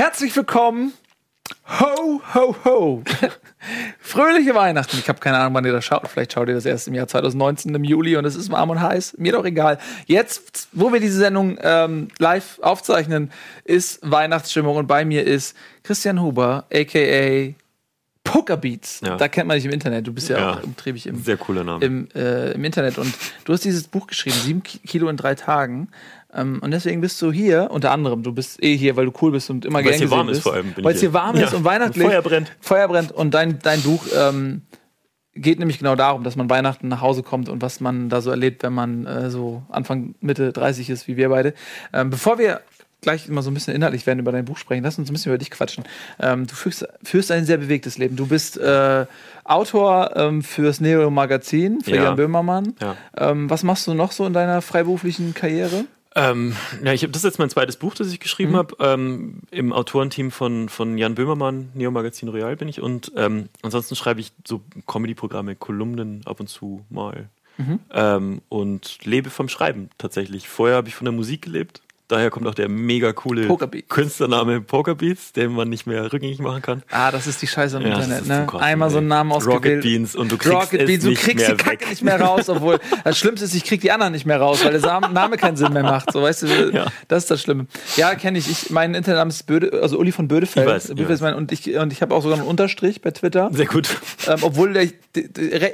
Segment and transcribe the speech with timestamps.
[0.00, 0.94] Herzlich willkommen.
[1.78, 3.02] Ho, ho, ho.
[4.00, 4.96] Fröhliche Weihnachten.
[4.98, 6.08] Ich habe keine Ahnung, wann ihr das schaut.
[6.08, 8.80] Vielleicht schaut ihr das erst im Jahr 2019 im Juli und es ist warm und
[8.80, 9.16] heiß.
[9.18, 9.76] Mir doch egal.
[10.06, 13.30] Jetzt, wo wir diese Sendung ähm, live aufzeichnen,
[13.64, 17.52] ist Weihnachtsstimmung und bei mir ist Christian Huber, aka
[18.24, 19.00] Pokerbeats.
[19.04, 19.16] Ja.
[19.18, 20.06] Da kennt man dich im Internet.
[20.06, 20.50] Du bist ja, Ja.
[20.54, 21.84] auch umtriebig im, Sehr cooler Name.
[21.84, 22.96] im, äh, im Internet.
[22.96, 23.12] Und
[23.44, 25.88] du hast dieses Buch geschrieben, sieben Ki- Kilo in drei Tagen.
[26.34, 29.32] Ähm, und deswegen bist du hier, unter anderem, du bist eh hier, weil du cool
[29.32, 30.42] bist und immer Weil's gern hier gesehen warm ist bist.
[30.44, 31.12] vor allem, Weil es hier hier.
[31.14, 31.56] warm ist Ja.
[31.58, 32.06] und weihnachtlich.
[32.06, 32.56] Feuer brennt.
[32.60, 33.12] Feuer brennt.
[33.12, 34.62] Und dein, dein Buch ähm,
[35.34, 38.30] geht nämlich genau darum, dass man Weihnachten nach Hause kommt und was man da so
[38.30, 41.54] erlebt, wenn man äh, so Anfang, Mitte 30 ist, wie wir beide.
[41.92, 42.60] Ähm, bevor wir
[43.02, 45.30] gleich mal so ein bisschen inhaltlich werden über dein Buch sprechen, lass uns ein bisschen
[45.32, 45.84] über dich quatschen.
[46.20, 48.14] Ähm, du führst, führst ein sehr bewegtes Leben.
[48.16, 49.06] Du bist äh,
[49.44, 52.04] Autor ähm, fürs Neo Magazin, für Ja.
[52.04, 52.74] Jan Böhmermann.
[52.80, 52.96] Ja.
[53.16, 55.86] Ähm, was machst du noch so in deiner freiberuflichen Karriere?
[56.16, 58.22] Ähm, ja, ich habe das ist jetzt mein zweites Buch, das ich Mhm.
[58.22, 58.74] geschrieben habe.
[58.80, 62.80] Ähm, Im Autorenteam von, von Jan Böhmermann, Neo Magazin Royal bin ich.
[62.80, 67.28] Und ähm, ansonsten schreibe ich so Comedy-Programme, Kolumnen ab und zu mal.
[67.58, 67.78] Mhm.
[67.92, 70.48] Ähm, und lebe vom Schreiben tatsächlich.
[70.48, 71.82] Vorher habe ich von der Musik gelebt.
[72.10, 73.88] Daher kommt auch der mega coole Pokerbeats.
[73.88, 76.82] Künstlername Pokerbeats, den man nicht mehr rückgängig machen kann.
[76.90, 78.44] Ah, das ist die Scheiße im Ja, Internet, ne?
[78.46, 79.16] Kotzen, Einmal so einen ey.
[79.16, 79.82] Namen Rocket ausgewählt.
[79.82, 83.16] Beans und du kriegst Rocket Beans, du kriegst die Kacke nicht mehr raus, obwohl das
[83.18, 85.84] Schlimmste ist, ich krieg die anderen nicht mehr raus, weil der Name keinen Sinn mehr
[85.84, 86.12] macht.
[86.12, 86.86] So, weißt du, Ja.
[87.06, 87.66] das ist das Schlimme.
[87.96, 88.50] Ja, kenne ich.
[88.50, 88.70] ich.
[88.70, 90.66] Mein Internetname ist Böde, also Uli von Bödefeld.
[90.66, 91.06] Ich weiß, ja.
[91.08, 93.50] ist mein, und ich, und ich habe auch sogar einen Unterstrich bei Twitter.
[93.52, 93.88] Sehr gut.
[94.26, 94.88] Ähm, obwohl der,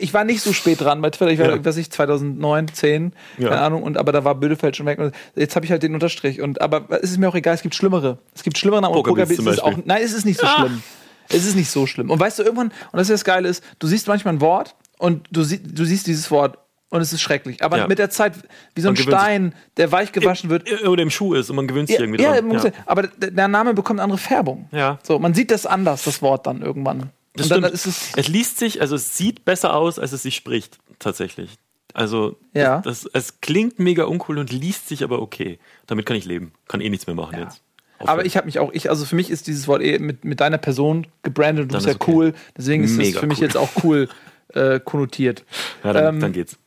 [0.03, 1.31] ich war nicht so spät dran bei Twitter.
[1.31, 1.65] Ich war, Ja.
[1.65, 3.48] was ich, 2009, 10, Ja.
[3.48, 3.83] keine Ahnung.
[3.83, 4.98] Und aber da war Bödefeld schon weg.
[4.98, 6.26] Und jetzt habe ich halt den Unterstrich.
[6.43, 7.55] Und aber es ist mir auch egal.
[7.55, 8.19] Es gibt schlimmere.
[8.35, 9.03] Es gibt schlimmere Namen.
[9.05, 9.73] Zum ist auch.
[9.85, 10.83] Nein, es ist nicht so schlimm.
[11.29, 12.11] Es ist nicht so schlimm.
[12.11, 12.69] Und weißt du irgendwann?
[12.69, 15.85] Und das ist das Geile ist, du siehst manchmal ein Wort und du, sie, du
[15.85, 17.65] siehst dieses Wort und es ist schrecklich.
[17.65, 17.89] Aber Ja.
[17.89, 18.35] mit der Zeit
[18.77, 18.97] wie so ein.
[18.97, 20.71] Stein, der weich gewaschen wird.
[20.87, 22.47] Oder im Schuh ist und man gewöhnt sich Ja, irgendwie ja, dran.
[22.47, 24.69] man muss- aber der, Name bekommt eine andere Färbung.
[24.71, 24.99] Ja.
[25.03, 27.11] So, man sieht das anders, das Wort dann irgendwann.
[27.34, 28.12] Das und dann ist es.
[28.17, 31.50] es liest sich, also es sieht besser aus, als es sich spricht, tatsächlich.
[31.97, 32.81] Also Ja.
[32.83, 35.59] das, das, es klingt mega uncool und liest sich aber okay.
[35.87, 36.53] Damit kann ich leben.
[36.69, 37.45] Kann eh nichts mehr machen Ja.
[37.45, 37.62] jetzt.
[37.99, 40.41] Aber ich habe mich auch, ich, also für mich ist dieses Wort eh mit, mit
[40.41, 42.12] deiner Person gebrandet und du Dann bist ja okay.
[42.12, 42.35] cool.
[42.56, 43.45] Deswegen ist es für mich cool.
[43.45, 44.09] jetzt auch cool
[44.53, 45.45] äh, konnotiert.
[45.83, 46.59] ja, dann, ähm, dann geht's.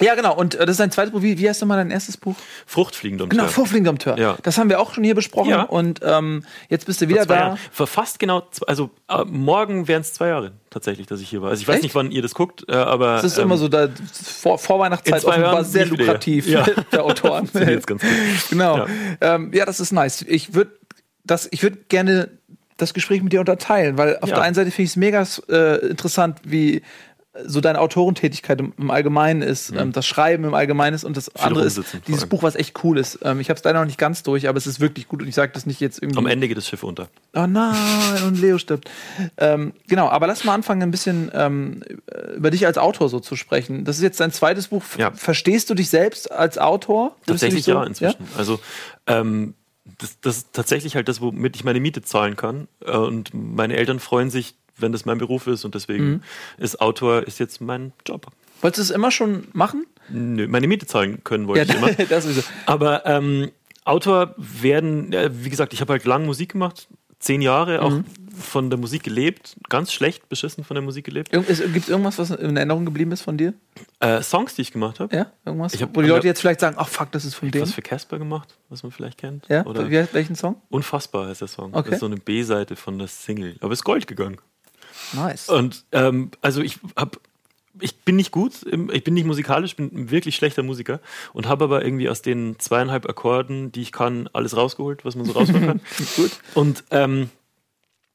[0.00, 0.34] Ja, genau.
[0.34, 1.22] Und äh, das ist dein zweites Buch.
[1.22, 2.34] Wie, wie heißt nochmal dein erstes Buch?
[2.66, 4.18] Fruchtfliegen und Genau, Vorfliegendompteur.
[4.18, 4.36] Ja.
[4.42, 5.50] Das haben wir auch schon hier besprochen.
[5.50, 5.62] Ja.
[5.62, 7.34] Und ähm, jetzt bist du wieder da.
[7.34, 7.58] Jahre.
[7.70, 11.50] Vor fast genau, also äh, morgen wären es zwei Jahre tatsächlich, dass ich hier war.
[11.50, 11.82] Also ich weiß Echt?
[11.84, 15.24] nicht, wann ihr das guckt, äh, aber Das ist ähm, immer so, da, vor, Vorweihnachtszeit
[15.24, 16.66] offenbar Jahren sehr lukrativ Ja.
[16.92, 17.46] der Autoren.
[17.46, 18.10] funktioniert's ganz gut.
[18.50, 18.78] Genau.
[18.78, 18.86] Ja.
[19.20, 19.34] Ja.
[19.34, 20.22] Ähm, ja, das ist nice.
[20.22, 20.72] Ich würde
[21.24, 22.30] das, ich würde gerne
[22.78, 24.36] das Gespräch mit dir unterteilen, weil auf Ja.
[24.36, 26.82] der einen Seite finde ich es mega äh, interessant, wie
[27.46, 31.34] so deine Autorentätigkeit im, im Allgemeinen ist, ähm, das Schreiben im Allgemeinen ist und das
[31.36, 32.26] andere ist dieses.
[32.26, 33.20] Buch, was echt cool ist.
[33.22, 35.28] Ähm, ich habe es leider noch nicht ganz durch, aber es ist wirklich gut und
[35.28, 36.18] ich sage das nicht jetzt irgendwie.
[36.18, 37.08] Am Ende geht das Schiff unter.
[37.34, 38.90] Oh nein, und Leo stirbt.
[39.38, 41.82] Ähm, genau, aber lass mal anfangen, ein bisschen ähm,
[42.36, 43.84] über dich als Autor so zu sprechen.
[43.86, 44.82] Das ist jetzt dein zweites Buch.
[44.98, 45.10] Ja.
[45.12, 47.16] Verstehst du dich selbst als Autor?
[47.26, 48.28] Tatsächlich so- ja, inzwischen.
[48.36, 48.60] Also
[49.06, 49.54] ähm,
[49.98, 52.68] das, das ist tatsächlich halt das, womit ich meine Miete zahlen kann.
[52.84, 56.20] Äh, Und meine Eltern freuen sich, wenn das mein Beruf ist und deswegen Mhm.
[56.58, 58.26] ist Autor ist jetzt mein Job.
[58.60, 59.86] Wolltest du es immer schon machen?
[60.08, 61.92] Nö, meine Miete zahlen können wollte ich immer.
[62.08, 62.42] das ist so.
[62.66, 63.50] Aber ähm,
[63.84, 66.86] Autor werden, ja, wie gesagt, ich habe halt lang Musik gemacht,
[67.18, 68.04] zehn Jahre auch Mhm.
[68.36, 71.30] von der Musik gelebt, ganz schlecht beschissen von der Musik gelebt.
[71.32, 73.54] Gibt es irgendwas, was in Erinnerung geblieben ist von dir?
[74.00, 75.14] Äh, Songs, die ich gemacht habe.
[75.14, 75.74] Ja, irgendwas?
[75.74, 77.62] Ich hab- Wo die Leute jetzt vielleicht sagen, ach fuck, das ist von dem.
[77.62, 79.46] Was für Casper gemacht, was man vielleicht kennt.
[79.48, 80.56] Ja, Oder welchen Song?
[80.70, 81.74] Unfassbar heißt der Song.
[81.74, 81.82] Okay.
[81.90, 83.56] Das ist so eine B-Seite von der Single.
[83.60, 84.38] Aber ist Gold gegangen.
[85.12, 85.48] Nice.
[85.48, 87.18] Und ähm, also ich habe
[87.80, 88.52] ich bin nicht gut,
[88.92, 91.00] ich bin nicht musikalisch, bin ein wirklich schlechter Musiker
[91.32, 95.24] und habe aber irgendwie aus den zweieinhalb Akkorden, die ich kann, alles rausgeholt, was man
[95.24, 95.80] so rausholen kann.
[96.16, 96.32] Gut.
[96.54, 97.30] Und ähm,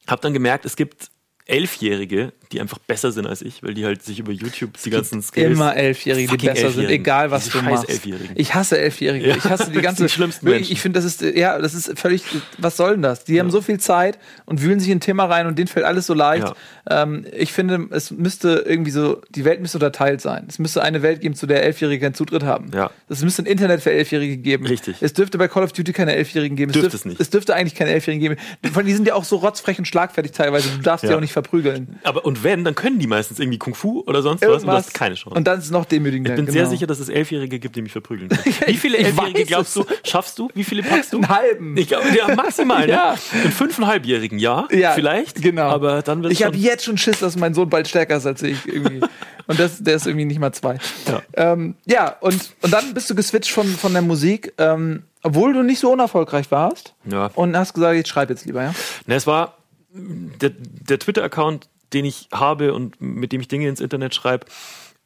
[0.07, 1.09] habe dann gemerkt, es gibt
[1.47, 5.21] Elfjährige, die einfach besser sind als ich, weil die halt sich über YouTube die ganzen
[5.21, 5.53] Skills.
[5.53, 7.89] Immer Elfjährige, die besser sind, egal was Diese du machst.
[7.89, 8.29] Elfjährigen.
[8.35, 9.27] Ich hasse Elfjährige.
[9.29, 10.03] Ja, Ich hasse die ganze.
[10.03, 10.71] die schlimmsten Menschen.
[10.71, 12.23] Ich finde, das ist ja, das ist völlig.
[12.57, 13.23] Was soll denn das?
[13.25, 15.85] Die haben so viel Zeit und wühlen sich in ein Thema rein und denen fällt
[15.85, 16.53] alles so leicht.
[16.89, 20.45] Ähm, ich finde, es müsste irgendwie so, die Welt müsste unterteilt sein.
[20.47, 22.71] Es müsste eine Welt geben, zu der Elfjährige keinen Zutritt haben.
[22.73, 22.91] Ja.
[23.09, 24.65] Es müsste ein Internet für Elfjährige geben.
[24.67, 24.97] Richtig.
[25.01, 26.71] Es dürfte bei Call of Duty keine Elfjährigen geben.
[26.71, 27.19] Dürfte dürf- es nicht.
[27.19, 28.73] Es dürfte eigentlich keine Elfjährigen geben.
[28.73, 30.69] Von die sind ja auch so rotzfrech und schlagfertig teilweise.
[30.69, 31.17] Du darfst die Ja.
[31.17, 31.99] auch nicht verprügeln.
[32.03, 34.73] Aber und wenn, dann können die meistens irgendwie Kung Fu oder sonst was und du
[34.73, 35.35] hast keine Chance.
[35.37, 36.31] Und dann ist es noch demütigender.
[36.31, 36.57] ich bin genau.
[36.57, 38.43] sehr sicher, dass es Elfjährige gibt, die mich verprügeln können.
[38.65, 40.49] Wie viele Elfjährige glaubst du, schaffst du?
[40.55, 41.17] Wie viele packst du?
[41.17, 41.77] Einen halben.
[41.77, 43.13] Ich glaube, ja, maximal, Ja.
[43.33, 43.41] ne?
[43.43, 45.41] Einen fünfeinhalbjährigen, ja, Ja, vielleicht.
[45.41, 45.69] genau.
[45.69, 48.41] Aber dann wird Ich habe jetzt schon Schiss, dass mein Sohn bald stärker ist als
[48.41, 49.01] ich irgendwie.
[49.47, 50.77] Und das, der ist irgendwie nicht mal zwei.
[51.07, 51.21] Ja.
[51.53, 55.63] Ähm, ja, und, und dann bist du geswitcht von, von der Musik, ähm, obwohl du
[55.63, 56.93] nicht so unerfolgreich warst.
[57.09, 57.31] Ja.
[57.33, 58.73] Und hast gesagt, ich schreibe jetzt lieber, ja?
[59.05, 59.56] Na, es war
[59.89, 64.45] der, der Twitter-Account, den ich habe und mit dem ich Dinge ins Internet schreibe,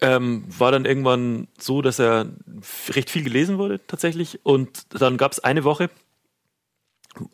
[0.02, 2.28] ähm, war dann irgendwann so, dass er
[2.90, 4.40] recht viel gelesen wurde tatsächlich.
[4.44, 5.90] Und dann gab es eine Woche,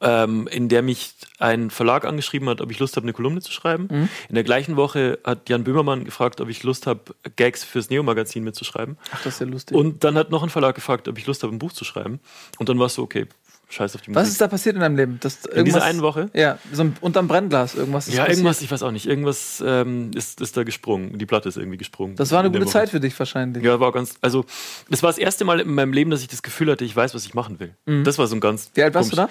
[0.02, 3.52] ähm, in der mich ein Verlag angeschrieben hat, ob ich Lust habe, eine Kolumne zu
[3.52, 4.10] schreiben.
[4.28, 7.02] In der gleichen Woche hat Jan Böhmermann gefragt, ob ich Lust habe,
[7.36, 8.98] Gags fürs Neo-Magazin mitzuschreiben.
[9.12, 9.78] Ach, das ist ja lustig.
[9.78, 12.20] Und dann hat noch ein Verlag gefragt, ob ich Lust habe, ein Buch zu schreiben.
[12.58, 13.28] Und dann war es so, okay,
[13.70, 14.32] scheiß auf die Was Musik.
[14.34, 15.18] ist da passiert in deinem Leben?
[15.20, 16.30] Das, in dieser einen Woche?
[16.34, 18.38] Ja, so ein, unterm Brennglas, irgendwas ist Ja, passiert.
[18.38, 19.06] irgendwas, ich weiß auch nicht.
[19.08, 21.18] Irgendwas ähm, ist, ist da gesprungen.
[21.18, 22.16] Die Platte ist irgendwie gesprungen.
[22.16, 22.66] Das war eine gute.
[22.66, 23.64] Zeit für dich wahrscheinlich.
[23.64, 24.46] Ja, war ganz, also,
[24.90, 27.14] das war das erste Mal in meinem Leben, dass ich das Gefühl hatte, ich weiß,
[27.14, 27.76] was ich machen will.
[28.04, 28.68] Das war so ein ganz.
[28.68, 28.72] Mhm.
[28.76, 29.30] Wie alt warst du da?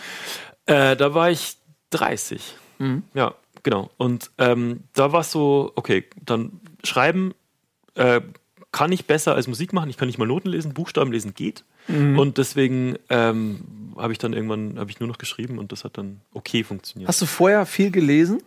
[0.66, 0.92] da?
[0.92, 1.56] Äh, da war ich
[1.90, 2.56] 30.
[2.78, 3.02] Mhm.
[3.14, 3.90] Ja, genau.
[3.96, 7.34] Und ähm, da war es so, okay, dann schreiben
[7.94, 8.20] äh,
[8.72, 9.88] kann ich besser als Musik machen.
[9.88, 11.64] Ich kann nicht mal Noten lesen, Buchstaben lesen geht.
[11.88, 12.18] Mhm.
[12.18, 15.98] Und deswegen ähm, habe ich dann irgendwann, habe ich nur noch geschrieben und das hat
[15.98, 17.08] dann okay funktioniert.
[17.08, 18.42] Hast du vorher viel gelesen?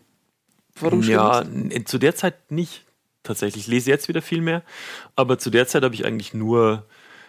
[0.79, 1.43] Du geschrieben Ja,
[1.85, 2.85] zu der Zeit nicht
[3.23, 3.65] tatsächlich.
[3.65, 4.63] Ich lese jetzt wieder viel mehr,
[5.15, 6.85] aber zu der Zeit habe ich eigentlich nur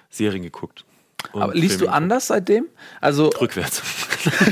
[0.09, 0.85] Serien geguckt.
[1.33, 2.67] Aber liest du Filme anders seitdem?
[3.01, 3.43] Also, geguckt.
[3.43, 3.83] Rückwärts.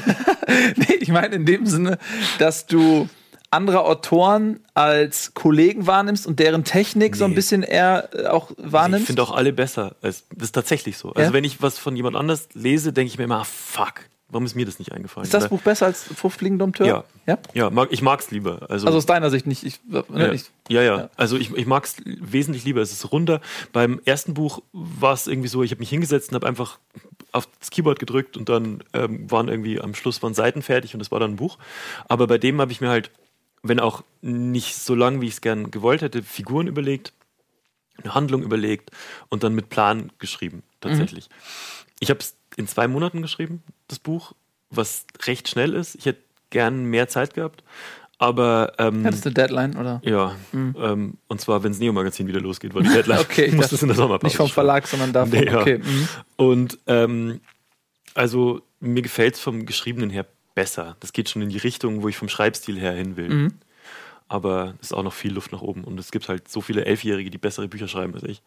[0.76, 1.98] nee, ich meine in dem Sinne,
[2.38, 3.08] dass du
[3.50, 7.36] andere Autoren als Kollegen wahrnimmst und deren Technik so ein Nee.
[7.36, 9.06] bisschen eher äh, auch Ich wahrnimmst.
[9.06, 9.96] finde auch alle besser.
[10.02, 11.10] Das ist tatsächlich so.
[11.12, 11.32] Also Ja?
[11.32, 14.54] wenn ich was von jemand anders lese, denke ich mir immer, ah, fuck, warum ist
[14.54, 15.24] mir das nicht eingefallen?
[15.24, 16.86] ist das Oder- Buch besser als Fruchtfliegen Dompteur?
[16.86, 17.04] Ja.
[17.26, 17.38] ja.
[17.54, 18.66] Ja, mag, ich mag's lieber.
[18.68, 19.64] Also, Also aus deiner Sicht nicht.
[19.64, 21.10] Ich, ne, ja, ich, ja, ja, ja.
[21.16, 22.82] Also ich, ich mag es wesentlich lieber.
[22.82, 23.40] Es ist runder.
[23.72, 26.78] Beim ersten Buch war es irgendwie so, ich habe mich hingesetzt und habe einfach
[27.32, 30.98] auf das Keyboard gedrückt und dann ähm, waren irgendwie am Schluss waren Seiten fertig und
[30.98, 31.58] das war dann ein Buch.
[32.08, 33.10] Aber bei dem habe ich mir halt,
[33.62, 37.12] wenn auch nicht so lang, wie ich es gern gewollt hätte, Figuren überlegt,
[38.02, 38.90] eine Handlung überlegt
[39.28, 41.28] und dann mit Plan geschrieben, tatsächlich.
[42.00, 44.32] Ich habe es in zwei Monaten geschrieben, das Buch,
[44.70, 45.94] was recht schnell ist.
[45.96, 46.20] Ich hätte
[46.50, 47.62] gern mehr Zeit gehabt,
[48.18, 50.00] aber ähm, hattest du eine Deadline oder?
[50.04, 53.68] ja, ähm, und zwar, wenn das Neo-Magazin wieder losgeht, weil die Deadline Okay, ich muss
[53.68, 54.48] das in der Sommerpause Nicht vom.
[54.48, 55.30] Verlag, sondern davon.
[55.30, 55.60] Nee, ja.
[55.60, 55.78] Okay.
[55.78, 56.08] mhm.
[56.36, 57.40] Und ähm,
[58.14, 60.26] also mir gefällt es vom Geschriebenen her
[60.58, 60.96] besser.
[60.98, 63.28] Das geht schon in die Richtung, wo ich vom Schreibstil her hin will.
[63.28, 63.52] Mhm.
[64.26, 65.84] Aber es ist auch noch viel Luft nach oben.
[65.84, 68.42] Und es gibt halt so viele Elfjährige, die bessere Bücher schreiben als ich,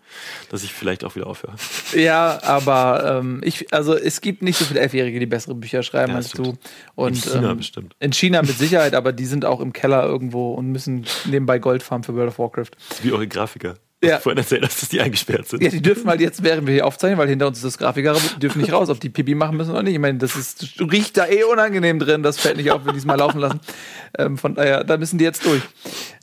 [0.50, 1.56] dass ich vielleicht auch wieder aufhöre.
[1.96, 6.12] Ja, aber ähm, ich, also es gibt nicht so viele Elfjährige, die bessere Bücher schreiben
[6.12, 6.48] Ja, als stimmt.
[6.48, 6.58] du.
[6.96, 7.96] Und, in China ähm, bestimmt.
[8.00, 11.81] In China mit Sicherheit, aber die sind auch im Keller irgendwo und müssen nebenbei Gold
[11.81, 12.72] farmen für World of Warcraft.
[13.02, 13.75] Wie eure Grafiker.
[14.03, 14.19] Ja.
[14.19, 15.62] Vorhin erzählt hast, dass die eingesperrt sind.
[15.62, 18.18] Ja, die dürfen halt jetzt, während wir hier aufzeichnen, weil hinter uns ist das Grafiker,
[18.42, 19.94] dürfen nicht raus, ob die Pipi machen müssen oder nicht.
[19.94, 23.00] Ich meine, das ist, riecht da eh unangenehm drin, das fällt nicht auf, wenn die
[23.00, 23.59] es mal laufen lassen.
[24.18, 25.62] Ähm, von daher, da müssen die jetzt durch.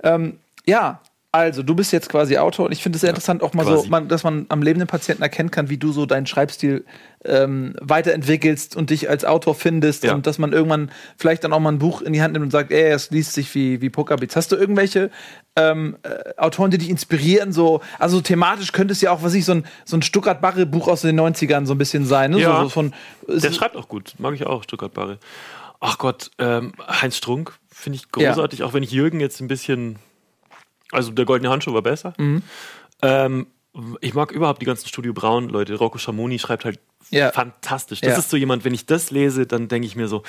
[0.02, 0.36] Ähm,
[0.66, 3.66] ja, also du bist jetzt quasi Autor und ich finde es sehr interessant, auch mal
[3.66, 3.88] so, quasi.
[3.90, 6.86] man, dass man am lebenden Patienten erkennen kann, wie du so deinen Schreibstil
[7.24, 10.14] ähm, weiterentwickelst und dich als Autor findest Ja.
[10.14, 12.50] und dass man irgendwann vielleicht dann auch mal ein Buch in die Hand nimmt und
[12.50, 14.36] sagt, ey, es liest sich wie, wie Pokerbeats.
[14.36, 15.10] Hast du irgendwelche
[15.54, 17.52] ähm, äh, Autoren, die dich inspirieren?
[17.52, 21.02] So, also thematisch könnte es ja auch, was ich, so ein, so ein Stuttgart-Barre-Buch aus
[21.02, 22.30] den 90ern so ein bisschen sein.
[22.30, 22.40] Ne?
[22.40, 22.56] Ja.
[22.56, 22.94] So, so von,
[23.28, 25.18] Der schreibt auch gut, mag ich auch, Stuttgart Barre.
[25.80, 29.98] Ach Gott, ähm, Heinz Strunk finde ich großartig, auch wenn ich Jürgen jetzt ein bisschen,
[30.92, 32.12] also der goldene Handschuh war besser.
[32.18, 32.42] Mhm.
[33.02, 33.46] Ähm,
[34.00, 35.74] ich mag überhaupt die ganzen Studio Braun Leute.
[35.76, 36.80] Rocco Schamoni schreibt halt
[37.10, 37.30] Ja.
[37.30, 38.00] fantastisch.
[38.00, 38.18] Das Ja.
[38.18, 40.24] ist so jemand, wenn ich das lese, dann denke ich mir so,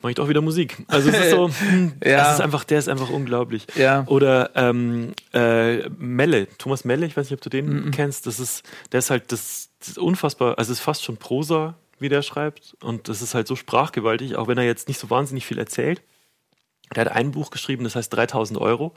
[0.00, 0.78] mache ich doch wieder Musik.
[0.88, 2.16] Also es ist so, hm, Ja.
[2.18, 3.66] das ist einfach, der ist einfach unglaublich.
[4.06, 7.90] Oder ähm, äh, Melle, Thomas Melle, ich weiß nicht, ob du den Mhm.
[7.90, 8.26] kennst.
[8.26, 8.62] Das ist,
[8.92, 12.22] der ist halt das, das ist unfassbar, also es ist fast schon Prosa, wie der
[12.22, 12.74] schreibt.
[12.80, 16.00] Und das ist halt so sprachgewaltig, auch wenn er jetzt nicht so wahnsinnig viel erzählt.
[16.94, 18.94] Der hat ein Buch geschrieben, das heißt 3000 Euro.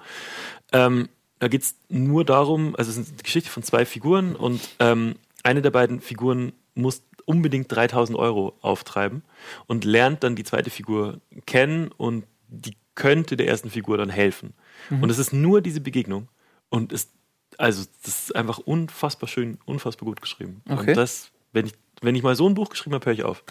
[0.71, 4.61] Ähm, da geht es nur darum, also es ist eine Geschichte von zwei Figuren und
[4.79, 9.23] ähm, eine der beiden Figuren muss unbedingt 3000 Euro auftreiben
[9.67, 14.53] und lernt dann die zweite Figur kennen und die könnte der ersten Figur dann helfen.
[15.01, 16.27] Und es ist nur diese Begegnung
[16.69, 17.11] und ist,
[17.57, 20.61] also das ist einfach unfassbar schön, unfassbar gut geschrieben.
[20.69, 20.89] Okay.
[20.91, 23.43] Und das, wenn ich, wenn ich mal so ein Buch geschrieben habe, höre ich auf.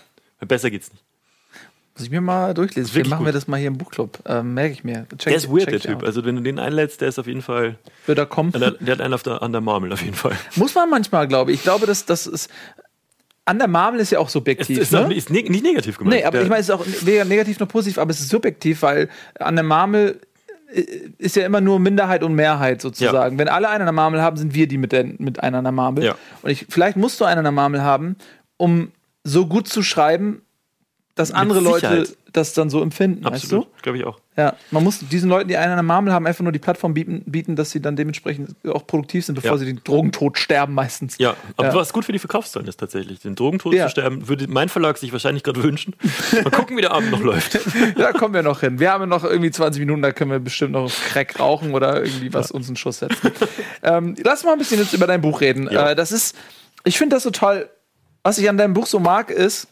[0.46, 1.04] Besser geht's nicht.
[1.94, 2.90] Muss ich mir mal durchlesen.
[2.90, 3.36] Vielleicht machen wir gut.
[3.36, 4.20] das mal hier im Buchclub.
[4.26, 5.06] Ähm, Merke ich mir.
[5.18, 5.96] Check, Der ist weird, der Typ.
[5.96, 6.04] out.
[6.04, 8.52] Also wenn du den einlädst, der ist auf jeden Fall, Wird er kommen?
[8.52, 10.32] der, der hat einen auf der, an der Marmel auf jeden Fall.
[10.56, 11.58] Muss man manchmal, glaube ich.
[11.58, 12.50] Ich glaube, dass das ist.
[13.44, 14.78] An der Marmel ist ja auch subjektiv.
[14.78, 15.12] ist, ne?
[15.12, 16.16] ist ne, nicht negativ gemeint.
[16.18, 18.28] Nee, aber Der- ich meine, es ist auch weder negativ noch positiv, aber es ist
[18.28, 19.08] subjektiv, weil
[19.40, 20.20] an der Marmel
[20.72, 20.82] äh,
[21.18, 23.38] ist ja immer nur Minderheit und Mehrheit sozusagen.
[23.38, 25.64] Wenn alle einen an der Marmel haben, sind wir die mit, der, mit einer an
[25.64, 26.04] der Marmel.
[26.04, 26.14] Ja.
[26.42, 28.14] Und ich, vielleicht musst du einen an der Marmel haben,
[28.56, 28.92] um
[29.24, 30.42] so gut zu schreiben,
[31.20, 34.16] dass andere Leute das dann so empfinden, Absolut, weißt glaube ich auch.
[34.36, 34.40] du?
[34.42, 36.94] Ja, man muss diesen Leuten, die einen an der Marmel haben, einfach nur die Plattform
[36.94, 39.58] bieten, bieten, dass sie dann dementsprechend auch produktiv sind, bevor Ja.
[39.58, 41.18] sie den Drogentod sterben meistens.
[41.18, 41.74] Ja, aber Ja.
[41.74, 43.18] was gut für die Verkaufszahlen ist tatsächlich.
[43.20, 43.86] Den Drogentod Ja.
[43.86, 45.94] zu sterben, würde mein Verlag sich wahrscheinlich gerade wünschen.
[46.32, 47.58] Mal gucken, wie der Abend noch läuft.
[47.96, 48.78] Da kommen wir noch hin.
[48.78, 52.04] Wir haben ja noch irgendwie 20 Minuten, da können wir bestimmt noch Crack rauchen oder
[52.04, 53.32] irgendwie was uns einen Schuss setzen.
[53.82, 55.66] ähm, lass mal ein bisschen jetzt über dein Buch reden.
[55.68, 56.36] Äh, das ist,
[56.84, 57.68] ich finde das so toll.
[58.22, 59.66] Was ich an deinem Buch so mag, ist,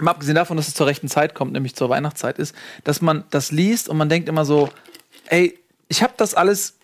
[0.00, 3.24] mal abgesehen davon, dass es zur rechten Zeit kommt, nämlich zur Weihnachtszeit ist, dass man
[3.30, 4.68] das liest und man denkt immer so,
[5.26, 6.74] ey, ich habe das alles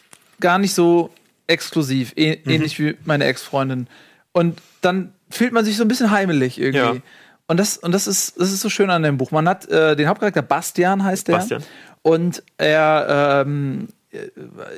[0.41, 1.11] gar nicht so
[1.47, 2.51] exklusiv, eh, Mhm.
[2.51, 3.87] ähnlich wie meine Ex-Freundin.
[4.33, 6.79] Und dann fühlt man sich so ein bisschen heimelig irgendwie.
[6.79, 7.03] Ja.
[7.49, 9.31] Und das, und das ist, das ist so schön an dem Buch.
[9.31, 11.35] Man hat äh, den Hauptcharakter Bastian heißt der.
[11.35, 11.63] Bastian.
[12.03, 13.89] Und er ähm,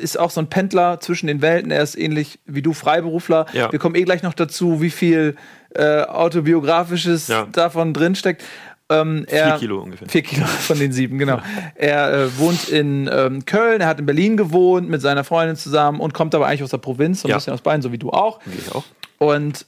[0.01, 1.71] ist auch so ein Pendler zwischen den Welten.
[1.71, 3.47] Er ist ähnlich wie du Freiberufler.
[3.53, 3.73] Ja.
[3.73, 5.37] Wir kommen eh gleich noch dazu, wie viel
[5.75, 7.47] äh, autobiografisches Ja.
[7.51, 8.45] davon drinsteckt.
[8.91, 10.09] Ähm, er, Vier Kilo ungefähr.
[10.09, 11.41] Vier Kilo von den sieben, genau.
[11.75, 16.01] Er äh, wohnt in ähm, Köln, er hat in Berlin gewohnt mit seiner Freundin zusammen
[16.01, 17.37] und kommt aber eigentlich aus der Provinz, so ein Ja.
[17.37, 18.41] bisschen aus Bayern, so wie du auch.
[18.47, 18.85] Ich auch.
[19.19, 19.67] Und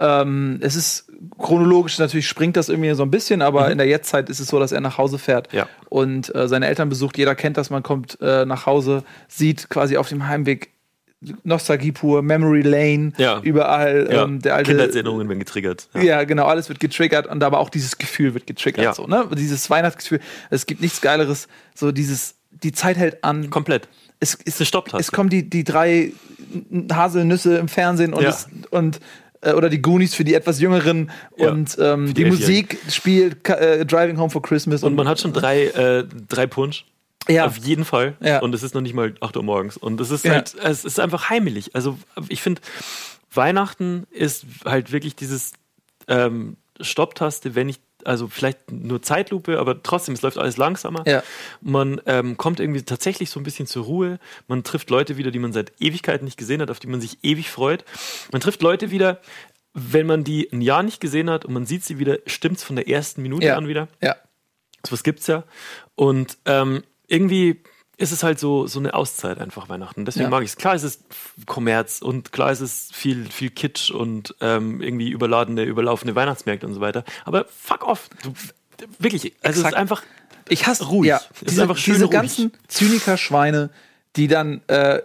[0.00, 1.06] ähm, es ist
[1.38, 4.58] chronologisch natürlich springt das irgendwie so ein bisschen, aber in der Jetztzeit ist es so,
[4.58, 5.58] dass er nach Hause fährt Mhm.
[5.58, 5.68] Ja.
[5.90, 7.18] und äh, seine Eltern besucht.
[7.18, 10.70] Jeder kennt das, man kommt äh, nach Hause, sieht quasi auf dem Heimweg
[11.44, 13.40] Nostalgie pur, Memory Lane, Ja.
[13.42, 14.24] überall Ja.
[14.24, 15.88] ähm, der alte Kindheitserinnerungen werden getriggert.
[15.94, 16.24] ja.
[16.24, 18.84] genau, alles wird getriggert und aber auch dieses Gefühl wird getriggert.
[18.84, 18.94] Ja.
[18.94, 19.28] So, ne?
[19.36, 20.20] Dieses Weihnachtsgefühl.
[20.48, 21.46] Es gibt nichts Geileres.
[21.74, 23.50] So dieses, die Zeit hält an.
[23.50, 23.86] Komplett.
[24.18, 24.98] es, es, eine Stopptaste.
[25.00, 26.12] es kommen die, die drei
[26.90, 28.30] Haselnüsse im Fernsehen und, Ja.
[28.30, 29.00] es, und
[29.42, 33.48] äh, oder die Goonies für die etwas Jüngeren Ja, und ähm, die, die Musik spielt
[33.48, 36.84] äh, Driving Home for Christmas Und man hat schon drei, äh, drei Punsch.
[37.28, 37.46] Ja.
[37.46, 38.16] Auf jeden Fall.
[38.20, 38.40] Ja.
[38.40, 39.76] Und es ist noch nicht mal 8 Uhr morgens.
[39.76, 40.32] Und es ist Ja.
[40.32, 41.74] halt, es ist einfach heimelig.
[41.74, 42.60] Also ich finde,
[43.32, 45.52] Weihnachten ist halt wirklich dieses
[46.08, 51.02] ähm, Stopptaste, wenn ich, also vielleicht nur Zeitlupe, aber trotzdem, es läuft alles langsamer.
[51.06, 51.22] Ja.
[51.60, 54.18] Man ähm, kommt irgendwie tatsächlich so ein bisschen zur Ruhe.
[54.48, 57.18] Man trifft Leute wieder, die man seit Ewigkeiten nicht gesehen hat, auf die man sich
[57.22, 57.84] ewig freut.
[58.32, 59.20] Man trifft Leute wieder,
[59.72, 62.76] wenn man die ein Jahr nicht gesehen hat und man sieht sie wieder, stimmt's von
[62.76, 63.56] der ersten Minute ja.
[63.56, 63.88] an wieder.
[64.00, 64.16] Ja.
[64.84, 65.44] Sowas gibt's ja.
[65.94, 67.62] Und ähm, irgendwie
[68.00, 70.04] ist es halt so, so eine Auszeit einfach Weihnachten.
[70.04, 70.30] Deswegen Ja.
[70.30, 70.56] mag ich es.
[70.56, 71.00] Klar ist es
[71.46, 76.74] Kommerz und klar ist es viel, viel Kitsch und ähm, irgendwie überladene, überlaufene Weihnachtsmärkte und
[76.74, 77.04] so weiter.
[77.24, 78.08] Aber fuck off.
[78.22, 78.32] Du,
[78.98, 79.34] wirklich.
[79.42, 79.72] Also es Exakt.
[79.74, 80.02] ist einfach.
[80.48, 81.08] Ich hasse Ruhig.
[81.10, 82.12] Ja, Es ist diese, einfach schön diese ruhig.
[82.14, 83.70] ganzen Zyniker-Schweine,
[84.16, 85.00] die dann äh,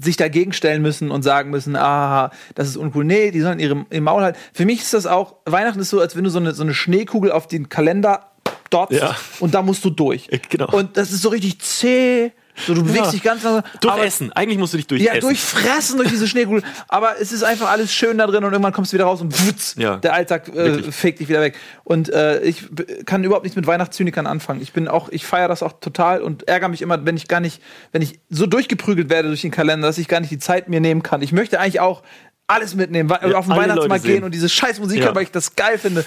[0.00, 3.04] sich dagegen stellen müssen und sagen müssen, ah, das ist uncool.
[3.04, 4.38] Nee, die sollen ihre im Maul halten.
[4.52, 6.74] Für mich ist das auch, Weihnachten ist so, als wenn du so eine, so eine
[6.74, 8.32] Schneekugel auf den Kalender
[8.70, 9.16] dotzt Ja.
[9.40, 10.28] und da musst du durch.
[10.30, 10.70] Äh, genau.
[10.70, 12.32] Und das ist so richtig zäh.
[12.66, 13.10] So, du bewegst Ja.
[13.10, 13.62] dich ganz langsam.
[13.82, 14.32] Durch aber- Essen.
[14.32, 15.20] Eigentlich musst du dich durch ja, Essen.
[15.28, 16.62] durchfressen durch diese Schneekugel.
[16.88, 19.46] Aber es ist einfach alles schön da drin und irgendwann kommst du wieder raus und
[19.46, 21.54] wutz, Ja, der Alltag äh, fegt dich wieder weg.
[21.84, 22.64] Und äh, ich
[23.04, 24.62] kann überhaupt nichts mit Weihnachtszynikern anfangen.
[24.62, 27.40] Ich bin auch, ich feiere das auch total und ärgere mich immer, wenn ich gar
[27.40, 27.60] nicht,
[27.92, 30.80] wenn ich so durchgeprügelt werde durch den Kalender, dass ich gar nicht die Zeit mir
[30.80, 31.20] nehmen kann.
[31.20, 32.02] Ich möchte eigentlich auch
[32.48, 35.06] alles mitnehmen, Ja, auf den Weihnachtsmarkt gehen und diese scheiß Musik Ja.
[35.06, 36.04] hören, weil ich das geil finde.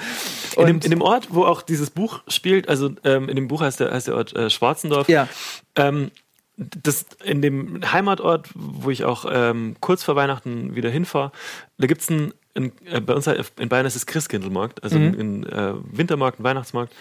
[0.58, 3.62] in, dem, in dem Ort, wo auch dieses Buch spielt, also ähm, in dem Buch
[3.62, 5.08] heißt der, heißt der Ort äh, Schwarzendorf.
[5.10, 5.27] Ja.
[5.75, 6.12] Ähm,
[6.58, 11.31] das, in dem Heimatort, wo ich auch ähm, kurz vor Weihnachten wieder hinfahre,
[11.77, 14.98] da gibt es ein, ein äh, bei uns halt in Bayern ist es Christkindlmarkt, also
[15.00, 15.05] Mhm.
[15.05, 16.93] ein, ein äh, Wintermarkt, ein Weihnachtsmarkt.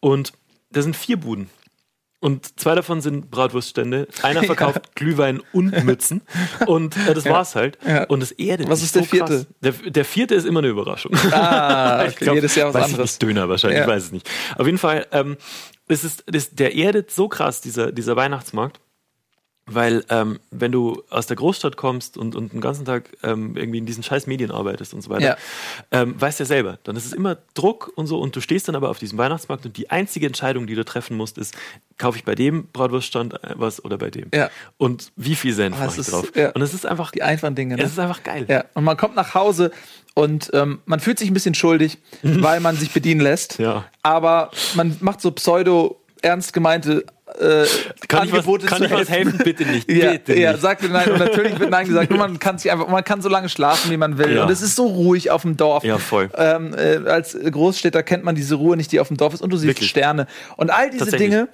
[0.00, 0.32] Und
[0.70, 1.48] da sind vier Buden.
[2.26, 4.08] Und zwei davon sind Bratwurststände.
[4.22, 6.22] Einer verkauft Glühwein und Mützen.
[6.66, 7.78] Und äh, das war's halt.
[7.86, 8.02] Ja.
[8.06, 9.28] Und das erdet Was ist der so krass.
[9.28, 9.46] vierte?
[9.62, 11.12] Der, der vierte ist immer eine Überraschung.
[11.30, 13.12] Ah, okay, Ich glaub, jedes Jahr was anderes.
[13.12, 13.84] Ich Döner wahrscheinlich, Ja.
[13.84, 14.28] ich weiß es nicht.
[14.58, 15.36] Auf jeden Fall, ähm,
[15.86, 18.80] es ist, das, der erdet so krass, dieser, dieser Weihnachtsmarkt.
[19.68, 23.78] Weil, ähm, wenn du aus der Großstadt kommst und, und den ganzen Tag ähm, irgendwie
[23.78, 25.36] in diesen scheiß Medien arbeitest und so weiter, Ja.
[25.90, 28.76] ähm, weißt ja selber, dann ist es immer Druck und so und du stehst dann
[28.76, 31.56] aber auf diesem Weihnachtsmarkt und die einzige Entscheidung, die du treffen musst, ist,
[31.98, 34.28] kaufe ich bei dem Bratwurststand äh, was oder bei dem?
[34.32, 34.50] Ja.
[34.76, 36.30] Und wie viel Senf mache ich drauf?
[36.36, 36.50] ja.
[36.50, 37.74] Und es ist einfach, Die einfachen Dinge.
[37.74, 37.82] Ne?
[37.82, 38.46] es ist einfach geil.
[38.48, 39.72] Ja, und man kommt nach Hause
[40.14, 43.58] und ähm, man fühlt sich ein bisschen schuldig, weil man sich bedienen lässt.
[43.58, 43.84] Ja.
[44.04, 47.04] Aber man macht so pseudo ernst gemeinte
[47.40, 47.66] äh,
[48.08, 49.38] Kann ich was, Angebote kann ich was helfen?
[49.42, 49.90] Bitte nicht.
[49.90, 50.62] Ja, Bitte ja nicht.
[50.62, 51.10] sagt mir nein.
[51.10, 52.10] Und natürlich wird nein gesagt.
[52.10, 54.36] Und man kann sich einfach, man kann so lange schlafen, wie man will.
[54.36, 54.44] Ja.
[54.44, 55.84] Und es ist so ruhig auf dem Dorf.
[55.84, 56.30] Ja, voll.
[56.36, 59.42] Ähm, äh, als Großstädter kennt man diese Ruhe nicht, die auf dem Dorf ist.
[59.42, 59.90] Und du siehst Wirklich.
[59.90, 60.26] Sterne.
[60.56, 61.16] Und all diese.
[61.16, 61.48] Dinge,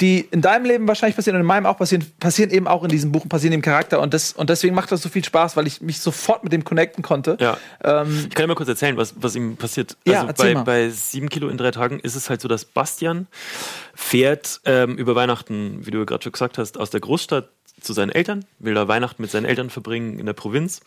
[0.00, 2.88] die in deinem Leben wahrscheinlich passieren und in meinem auch passieren, passieren eben auch in
[2.88, 4.00] diesem Buch, und passieren im Charakter.
[4.00, 6.64] Und, das, und deswegen macht das so viel Spaß, weil ich mich sofort mit dem
[6.64, 7.36] connecten konnte.
[7.40, 7.56] Ja.
[7.82, 9.96] Ähm, Ich kann dir mal kurz erzählen, was, was ihm passiert.
[10.04, 10.64] Ja, also erzähl bei, mal.
[10.64, 13.26] bei sieben Kilo in drei Tagen ist es halt so, dass Bastian
[13.94, 17.48] fährt ähm, über Weihnachten, wie du gerade schon gesagt hast, aus der Großstadt
[17.80, 20.80] zu seinen Eltern, will da Weihnachten mit seinen Eltern verbringen in der Provinz.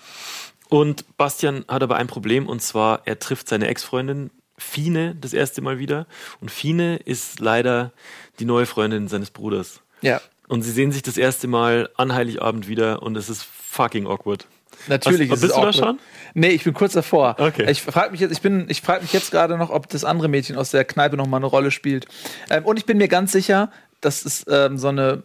[0.70, 5.62] Und Bastian hat aber ein Problem und zwar, er trifft seine Ex-Freundin Fine das erste
[5.62, 6.08] Mal wieder.
[6.42, 7.92] Und Fine ist leider
[8.40, 9.82] die neue Freundin seines Bruders.
[10.02, 10.22] Ja.
[10.48, 14.48] Und sie sehen sich das erste Mal an Heiligabend wieder und es ist fucking awkward.
[14.88, 16.00] Natürlich Was, ist bist es du da schon?
[16.34, 17.36] Nee, ich bin kurz davor.
[17.40, 17.70] Okay.
[17.70, 20.28] Ich frage mich jetzt, ich bin, ich frage mich jetzt gerade noch, ob das andere
[20.28, 22.08] Mädchen aus der Kneipe noch mal eine Rolle spielt.
[22.50, 23.72] Ähm, und ich bin mir ganz sicher,
[24.02, 25.24] das ist ähm, so eine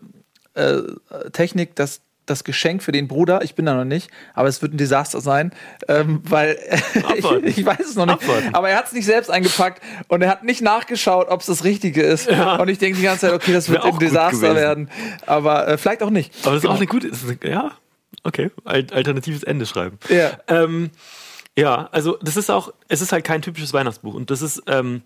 [0.54, 0.82] äh,
[1.32, 4.74] Technik, dass das Geschenk für den Bruder, ich bin da noch nicht, aber es wird
[4.74, 5.52] ein Desaster sein,
[5.88, 6.56] ähm, weil
[7.16, 8.22] ich, ich weiß es noch nicht.
[8.22, 8.54] Abwarten.
[8.54, 11.64] Aber er hat es nicht selbst eingepackt und er hat nicht nachgeschaut, ob es das
[11.64, 12.28] Richtige ist.
[12.28, 14.88] Und ich denke die ganze Zeit, okay, das wird ein Desaster werden.
[15.26, 16.32] Aber äh, vielleicht auch nicht.
[16.42, 16.74] Aber das ist Genau.
[16.74, 17.10] auch eine gute,
[17.48, 17.72] ja,
[18.24, 19.98] okay, Al- alternatives Ende schreiben.
[20.08, 20.30] Ja.
[20.48, 20.90] Ähm,
[21.58, 25.02] ja, also das ist auch, es ist halt kein typisches Weihnachtsbuch und das ist ähm,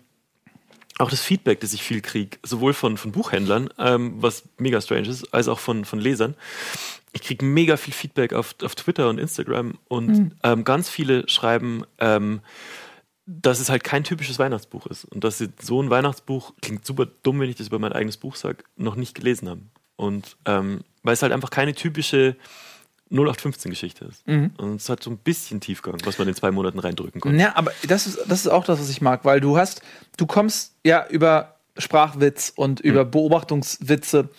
[0.99, 5.07] auch das Feedback, das ich viel kriege, sowohl von, von Buchhändlern, ähm, was mega strange
[5.09, 6.35] ist, als auch von, von Lesern.
[7.17, 11.83] Ich kriege mega viel Feedback auf, auf Twitter und Instagram und ähm, ganz viele schreiben,
[11.97, 12.41] ähm,
[13.25, 17.07] dass es halt kein typisches Weihnachtsbuch ist und dass sie so ein Weihnachtsbuch, klingt super
[17.23, 19.71] dumm, wenn ich das über mein eigenes Buch sage, noch nicht gelesen haben.
[19.95, 22.35] Und ähm, weil es halt einfach keine typische
[23.11, 24.27] 0815-Geschichte ist.
[24.27, 27.37] Und es hat so ein bisschen Tiefgang, was man in zwei Monaten reindrücken konnte.
[27.39, 29.81] Ja, aber das ist, das ist auch das, was ich mag, weil du hast,
[30.17, 33.11] du kommst ja über Sprachwitz und über Mhm.
[33.11, 34.29] Beobachtungswitze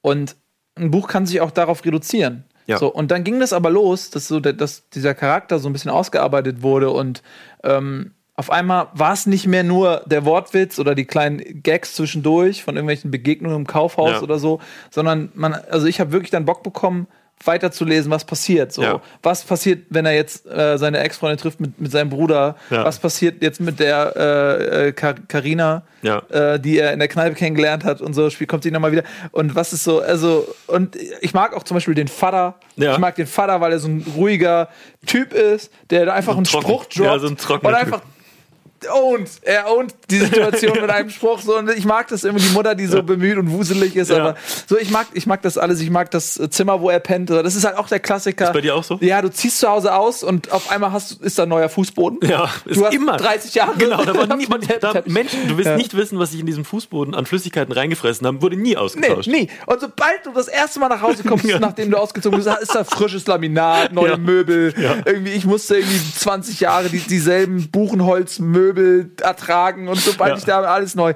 [0.00, 0.36] und
[0.76, 2.44] ein Buch kann sich auch darauf reduzieren.
[2.66, 2.78] Ja.
[2.78, 5.90] So, und dann ging das aber los, dass, so dass dieser Charakter so ein bisschen
[5.90, 7.22] ausgearbeitet wurde und
[7.62, 12.62] ähm, auf einmal war es nicht mehr nur der Wortwitz oder die kleinen Gags zwischendurch
[12.64, 14.22] von irgendwelchen Begegnungen im Kaufhaus Ja.
[14.22, 17.06] oder so, sondern man, also ich habe wirklich dann Bock bekommen,
[17.44, 18.72] weiterzulesen, was passiert.
[18.72, 19.00] So, Ja.
[19.22, 22.56] was passiert, wenn er jetzt äh, seine Ex-Freundin trifft mit, mit seinem Bruder?
[22.70, 22.84] Ja.
[22.84, 26.18] Was passiert jetzt mit der äh, äh, Kar- Carina, Ja.
[26.30, 28.30] äh, die er in der Kneipe kennengelernt hat und so?
[28.30, 29.04] Spiel kommt sie nochmal wieder.
[29.32, 32.54] Und was ist so, also, und ich mag auch zum Beispiel den Vater.
[32.76, 34.68] Ich mag den Vater, weil er so ein ruhiger
[35.06, 36.66] Typ ist, der einfach So einen trocken.
[36.66, 38.00] Spruch droppt Ja, so ein und einfach
[38.92, 39.28] ownt.
[39.42, 41.40] Er ownt die Situation mit einem Spruch.
[41.40, 44.10] So, und ich mag das immer, die Mutter, die so bemüht und wuselig ist.
[44.10, 44.18] Ja.
[44.18, 44.34] Aber
[44.66, 45.80] so, ich mag, ich mag das alles.
[45.80, 47.30] Ich mag das Zimmer, wo er pennt.
[47.30, 48.46] Das ist halt auch der Klassiker.
[48.46, 48.98] Ist bei dir auch so?
[49.00, 52.18] Ja, du ziehst zu Hause aus und auf einmal hast, ist da ein neuer Fußboden.
[52.28, 53.16] Ja, ist du hast immer.
[53.16, 53.72] 30 Jahre.
[53.78, 54.66] Genau, da war niemand.
[54.80, 55.02] Da.
[55.06, 55.76] Menschen, du wirst Ja.
[55.76, 59.28] nicht wissen, was sich in diesem Fußboden an Flüssigkeiten reingefressen haben, wurde nie Nee, ausgetauscht.
[59.28, 59.48] nie.
[59.66, 61.58] Und sobald du das erste Mal nach Hause kommst, Ja.
[61.58, 64.16] nachdem du ausgezogen bist, ist da frisches Laminat, neue.
[64.18, 64.74] Möbel.
[65.04, 68.75] Irgendwie, ich musste irgendwie 20 Jahre die, dieselben Buchenholzmöbel
[69.20, 70.36] ertragen und sobald Ja.
[70.38, 71.14] ich da alles neu.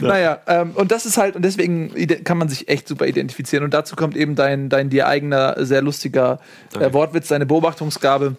[0.00, 1.92] Naja, ähm, und das ist halt, und deswegen
[2.24, 3.64] kann man sich echt super identifizieren.
[3.64, 6.40] Und dazu kommt eben dein, dein dir eigener, sehr lustiger
[6.78, 6.92] äh.
[6.92, 8.36] Wortwitz, deine Beobachtungsgabe.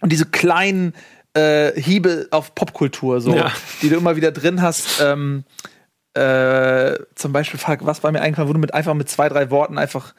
[0.00, 0.94] Und diese kleinen
[1.34, 3.52] äh, Hiebe auf Popkultur, so, Ja.
[3.82, 5.00] die du immer wieder drin hast.
[5.00, 5.44] Ähm,
[6.14, 9.78] äh, zum Beispiel, was war mir eingefallen, wo du mit einfach mit zwei, drei Worten
[9.78, 10.14] einfach, äh,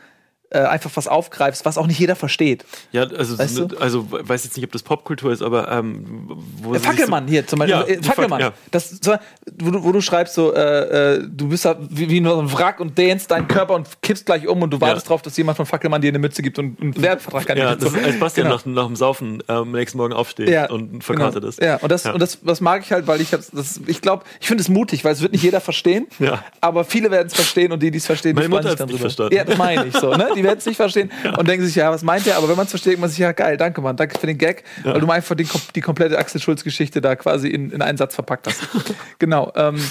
[0.59, 2.65] einfach was aufgreifst, was auch nicht jeder versteht.
[2.91, 6.27] Ja, also, Weißt so, also weiß jetzt nicht, ob das Popkultur ist, aber ähm,
[6.61, 7.77] wo Äh, sie sich Fackelmann hier zum Beispiel.
[7.79, 8.39] Ja, äh, die Fac- Fackelmann.
[8.41, 8.53] ja.
[8.71, 9.15] Das, so,
[9.59, 12.41] wo, du, wo du schreibst, so, äh, äh, du bist da wie, wie nur so
[12.41, 15.37] ein Wrack und dehnst deinen Körper und kippst gleich um und du wartest drauf, dass
[15.37, 17.97] jemand von Fackelmann dir eine Mütze gibt und einen Werbevertrag an So, ja, das gibt.
[17.97, 18.55] ist, als Bastian Genau.
[18.57, 21.47] nach, nach dem Saufen ähm, am nächsten Morgen aufsteht ja, und verkartet genau.
[21.49, 21.61] ist.
[21.61, 22.13] Ja, und das, Ja.
[22.13, 24.69] und das, das mag ich halt, weil ich hab's, das, ich glaube, ich finde es
[24.69, 26.07] mutig, weil es wird nicht jeder verstehen.
[26.19, 26.43] Ja.
[26.59, 28.77] Aber viele werden es verstehen und die, die es verstehen, Meine die freuen Mutter sich
[28.79, 29.09] dann nicht drüber.
[29.09, 29.35] verstanden.
[29.35, 30.29] Ja, das meine ich so, ne?
[30.35, 32.38] Die werden es nicht verstehen und denken sich, ja, was meint der?
[32.38, 34.38] Aber wenn man es versteht, denkt man sich, ja, geil, danke, Mann, danke für den
[34.38, 38.15] Gag, weil du einfach die, die komplette Axel Schulz-Geschichte da quasi in, in einen Satz
[38.15, 38.62] verpackt hast.
[39.19, 39.51] genau.
[39.56, 39.82] Ähm,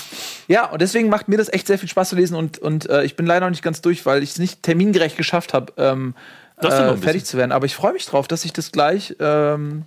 [0.49, 3.05] ja, und deswegen macht mir das echt sehr viel Spaß zu lesen und, und äh,
[3.05, 6.15] ich bin leider noch nicht ganz durch, weil ich es nicht termingerecht geschafft habe, ähm,
[6.59, 7.53] äh, fertig zu werden.
[7.53, 9.85] Aber ich freue mich drauf, dass ich das gleich ähm,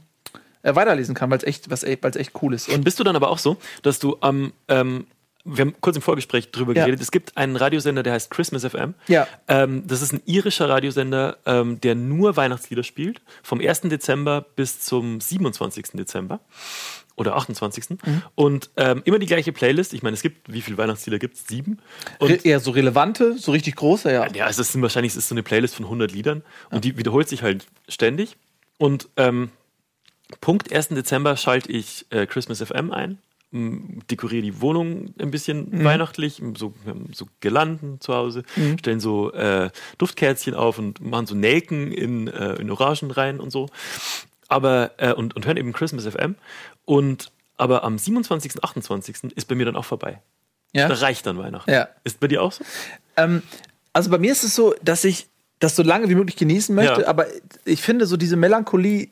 [0.64, 2.70] äh, weiterlesen kann, weil es echt, was, weil's echt cool ist.
[2.70, 5.06] Und Bist du dann aber auch so, dass du am, ähm,
[5.46, 6.86] wir haben kurz im Vorgespräch drüber Ja.
[6.86, 8.94] geredet, es gibt einen Radiosender, der heißt Christmas FM.
[9.08, 9.28] Ja.
[9.48, 13.82] Ähm, das ist ein irischer Radiosender, ähm, der nur Weihnachtslieder spielt, vom 1.
[13.90, 15.88] Dezember bis zum 27.
[15.94, 16.40] Dezember.
[17.16, 17.90] Oder 28.
[18.04, 18.22] Mhm.
[18.34, 19.94] Und ähm, immer die gleiche Playlist.
[19.94, 21.46] Ich meine, es gibt, wie viele Weihnachtslieder gibt es?
[21.48, 21.78] Sieben.
[22.18, 24.28] Und re- eher so relevante, so richtig große, ja.
[24.34, 27.30] ja, es ist wahrscheinlich es ist so eine Playlist von 100 Liedern und die wiederholt
[27.30, 28.36] sich halt ständig.
[28.80, 29.52] Und ähm,
[30.42, 30.88] Punkt 1.
[30.90, 33.20] Dezember schalte ich äh, Christmas FM ein,
[34.10, 36.74] dekoriere die Wohnung ein bisschen weihnachtlich, m, so,
[37.14, 38.44] so Girlanden zu Hause,
[38.80, 43.52] stellen so äh, Duftkerzchen auf und machen so Nelken in, äh, in Orangen rein und
[43.52, 43.70] so.
[44.48, 46.36] Aber, äh, und, und hören eben Christmas FM.
[46.86, 49.32] Und aber am 27., 28.
[49.36, 50.22] ist bei mir dann auch vorbei.
[50.74, 50.88] ja?
[50.88, 51.70] Da reicht dann Weihnachten.
[51.72, 51.88] Ja.
[52.04, 52.64] Ist bei dir auch so?
[53.16, 53.44] Ähm,
[53.94, 55.28] also bei mir ist es so, dass ich
[55.60, 57.08] das so lange wie möglich genießen möchte, Ja.
[57.08, 57.28] aber
[57.64, 59.10] ich finde so diese Melancholie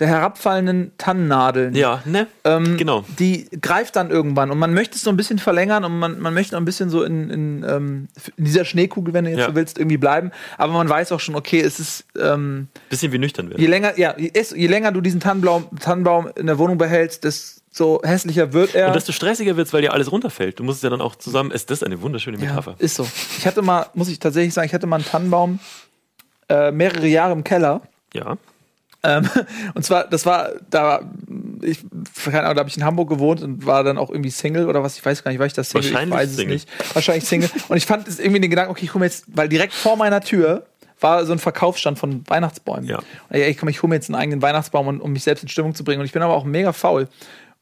[0.00, 1.74] der herabfallenden Tannennadeln.
[1.76, 2.26] Ja, ne?
[2.44, 3.04] Ähm, genau.
[3.18, 6.34] Die greift dann irgendwann und man möchte es so ein bisschen verlängern und man, man
[6.34, 9.46] möchte noch ein bisschen so in, in, ähm, in dieser Schneekugel, wenn du jetzt Ja.
[9.46, 10.32] so willst, irgendwie bleiben.
[10.58, 13.60] Aber man weiß auch schon, okay, es ist ähm, Bisschen wie nüchtern werden.
[13.60, 17.22] je länger, ja, je, es- je länger du diesen Tannenbaum, Tannenbaum in der Wohnung behältst,
[17.22, 18.88] des, desto hässlicher wird er.
[18.88, 20.58] Und desto stressiger wird's, weil dir alles runterfällt.
[20.58, 21.52] Du musst es ja dann auch zusammen.
[21.52, 22.72] Ist das eine wunderschöne Metapher?
[22.72, 23.06] Ja, ist so.
[23.38, 25.60] Ich hatte mal, muss ich tatsächlich sagen, ich hatte mal einen Tannenbaum
[26.48, 27.82] äh, mehrere Jahre im Keller.
[28.12, 28.36] Ja.
[29.04, 29.28] Ähm,
[29.74, 31.02] und zwar, das war, da,
[31.62, 31.84] ich,
[32.24, 34.82] keine Ahnung, da habe ich in Hamburg gewohnt und war dann auch irgendwie Single oder
[34.82, 35.86] was, ich weiß gar nicht, war ich das Single?
[35.86, 36.54] Ich Wahrscheinlich weiß es Single.
[36.54, 36.94] nicht.
[36.94, 37.50] Wahrscheinlich Single.
[37.68, 39.96] Und ich fand es irgendwie den Gedanken, okay, ich hole mir jetzt, weil direkt vor
[39.96, 40.66] meiner Tür
[41.00, 42.88] war so ein Verkaufsstand von Weihnachtsbäumen.
[42.88, 42.98] Ja.
[42.98, 45.48] Und ich komm, ich hole mir jetzt einen eigenen Weihnachtsbaum, und, um mich selbst in
[45.48, 46.00] Stimmung zu bringen.
[46.00, 47.08] Und ich bin aber auch mega faul.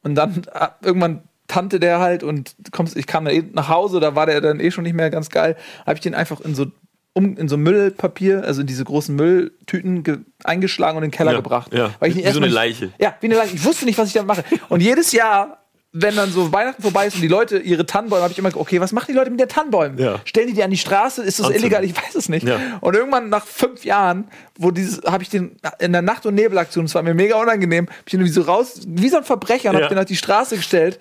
[0.03, 4.01] Und dann äh, irgendwann tante der halt und kommst, ich kam da eh nach Hause,
[4.01, 5.57] da war der dann eh schon nicht mehr ganz geil.
[5.85, 6.67] Habe ich den einfach in so
[7.15, 11.33] um, in so Müllpapier, also in diese großen Mülltüten ge eingeschlagen und in den Keller
[11.33, 11.73] Ja, gebracht.
[11.75, 11.91] ja.
[12.01, 12.91] Weil ich Wie so eine Leiche.
[12.99, 13.55] Ja, wie eine Leiche.
[13.57, 14.45] Ich wusste nicht, was ich da mache.
[14.69, 15.59] Und jedes Jahr,
[15.95, 18.63] wenn dann so Weihnachten vorbei ist und die Leute ihre Tannenbäume, habe ich immer gedacht,
[18.63, 19.99] okay, was machen die Leute mit den Tannenbäumen?
[19.99, 20.21] Ja.
[20.25, 21.23] Stellen die die an die Straße?
[21.23, 21.63] Ist das Anzünden.
[21.65, 21.85] illegal?
[21.85, 22.49] Ich weiß es nicht.
[22.49, 22.59] Ja.
[22.81, 26.87] Und irgendwann nach fünf Jahren, wo dieses, habe ich den in der Nacht- und Nebelaktion,
[26.87, 29.69] das war mir mega unangenehm, habe ich den irgendwie so raus, wie so ein Verbrecher,
[29.69, 29.83] und Ja.
[29.85, 30.99] habe den auf die Straße gestellt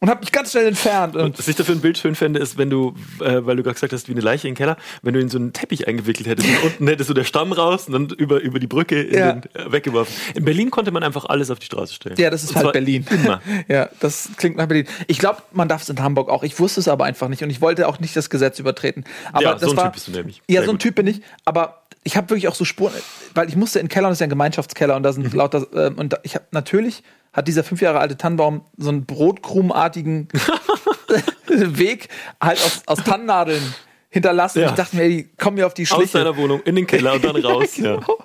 [0.00, 1.16] und habe mich ganz schnell entfernt.
[1.16, 3.74] Und was ich dafür ein Bild schön fände, ist, wenn du, äh, weil du gerade
[3.74, 6.48] gesagt hast, wie eine Leiche im Keller, wenn du in so einen Teppich eingewickelt hättest
[6.48, 9.32] und unten hättest du der Stamm raus und dann über, über die Brücke in Ja.
[9.32, 10.14] den, äh, weggeworfen.
[10.34, 12.16] In Berlin konnte man einfach alles auf die Straße stellen.
[12.18, 13.06] Ja, das ist Und halt Berlin.
[13.10, 13.40] Immer.
[13.68, 14.86] Ja, das klingt nach Berlin.
[15.06, 16.42] Ich glaube, man darf es in Hamburg auch.
[16.44, 19.04] Ich wusste es aber einfach nicht und ich wollte auch nicht das Gesetz übertreten.
[19.32, 20.42] Aber Ja, das so ein war, Typ bist du nämlich.
[20.48, 20.82] Ja, Sehr so ein gut.
[20.82, 21.20] Typ bin ich.
[21.44, 22.92] Aber ich habe wirklich auch so Spuren,
[23.34, 25.32] weil ich musste in den Keller und das ist ja ein Gemeinschaftskeller und da sind
[25.32, 25.38] Mhm.
[25.38, 27.02] lauter ähm, und da, ich habe natürlich
[27.36, 30.28] hat dieser fünf Jahre alte Tannenbaum so einen brotkrumartigen
[31.48, 32.08] Weg
[32.40, 33.62] halt aus, aus Tannennadeln
[34.08, 34.62] hinterlassen.
[34.62, 34.68] Ja.
[34.70, 36.18] Ich dachte mir, ey, die kommen mir auf die Aus Schliche.
[36.18, 37.76] deiner Wohnung in den Keller und dann raus.
[37.76, 37.96] ja.
[37.96, 38.18] Genau.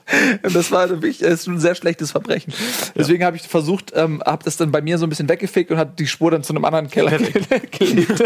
[0.44, 2.54] Und das war das ist ein sehr schlechtes Verbrechen.
[2.96, 5.78] Deswegen habe ich versucht, ähm, habe das dann bei mir so ein bisschen weggefegt und
[5.78, 7.18] hat die Spur dann zu einem anderen Keller
[7.78, 8.24] gelegt.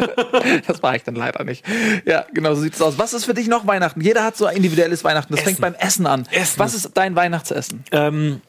[0.67, 1.65] das war ich dann leider nicht.
[2.05, 2.99] Ja, genau so sieht es aus.
[2.99, 4.01] Was ist für dich noch Weihnachten?
[4.01, 5.33] Jeder hat so ein individuelles Weihnachten.
[5.33, 5.61] Das fängt Essen.
[5.61, 6.27] beim Essen an.
[6.31, 6.59] Essen.
[6.59, 7.83] Was ist dein Weihnachtsessen?
[7.91, 8.41] Ähm,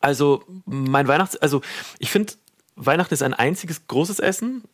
[0.00, 1.60] also, mein Weihnachts-, also,
[1.98, 2.34] ich finde,
[2.76, 4.64] Weihnachten ist ein einziges großes Essen.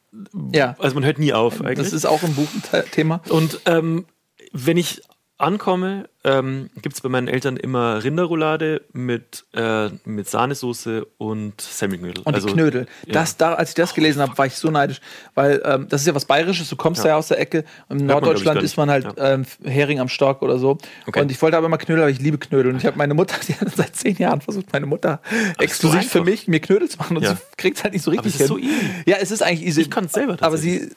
[0.53, 1.79] Ja, Also, man hört nie auf eigentlich.
[1.79, 3.21] das ist auch im Buch ein Thema.
[3.29, 4.07] Und ähm,
[4.53, 5.03] wenn ich
[5.39, 12.23] ankomme, ähm, gibt es bei meinen Eltern immer Rinderroulade mit, äh, mit Sahnesoße und Semmelknödel.
[12.25, 12.87] Und also, die Knödel.
[13.07, 13.13] ja.
[13.15, 15.01] Das, da, als ich das gelesen habe, war ich so neidisch,
[15.35, 16.69] weil ähm, das ist ja was Bayerisches.
[16.69, 17.17] Du kommst ja, Ja.
[17.17, 17.65] aus der Ecke.
[17.89, 19.17] Man, ich, Norddeutschland gar ist man halt nicht.
[19.19, 20.77] ähm, Hering am Stock oder so.
[21.07, 21.21] Okay.
[21.23, 22.73] Und ich wollte aber immer Knödel, aber ich liebe Knödel.
[22.73, 25.21] Und ich habe meine Mutter, die hat seit zehn Jahren versucht, meine Mutter
[25.59, 26.25] exklusiv für einfach.
[26.31, 27.35] mich mir Knödel zu machen und Ja.
[27.35, 28.69] sie kriegt es halt nicht so richtig es ist so hin.
[28.69, 28.91] easy.
[29.07, 29.81] Ja, es ist eigentlich easy.
[29.83, 30.91] Ich kann's selber Aber sie,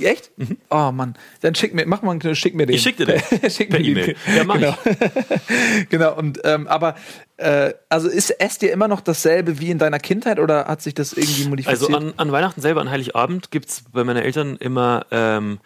[0.00, 0.30] äh, echt?
[0.70, 2.74] Oh Mann, dann schick mir, mach mal einen Knödel, schick mir den.
[2.76, 3.20] Ich schick dir den.
[3.50, 3.86] schick Per mir.
[3.88, 4.16] E-Mail.
[4.36, 4.78] Ja, mach genau.
[5.90, 6.94] genau, und ähm, aber
[7.36, 10.94] äh, also ist esst ihr immer noch dasselbe wie in deiner Kindheit oder hat sich
[10.94, 11.82] das irgendwie modifiziert?
[11.90, 15.58] Also an, an Weihnachten selber, an Heiligabend, gibt es bei meinen Eltern immer, ähm,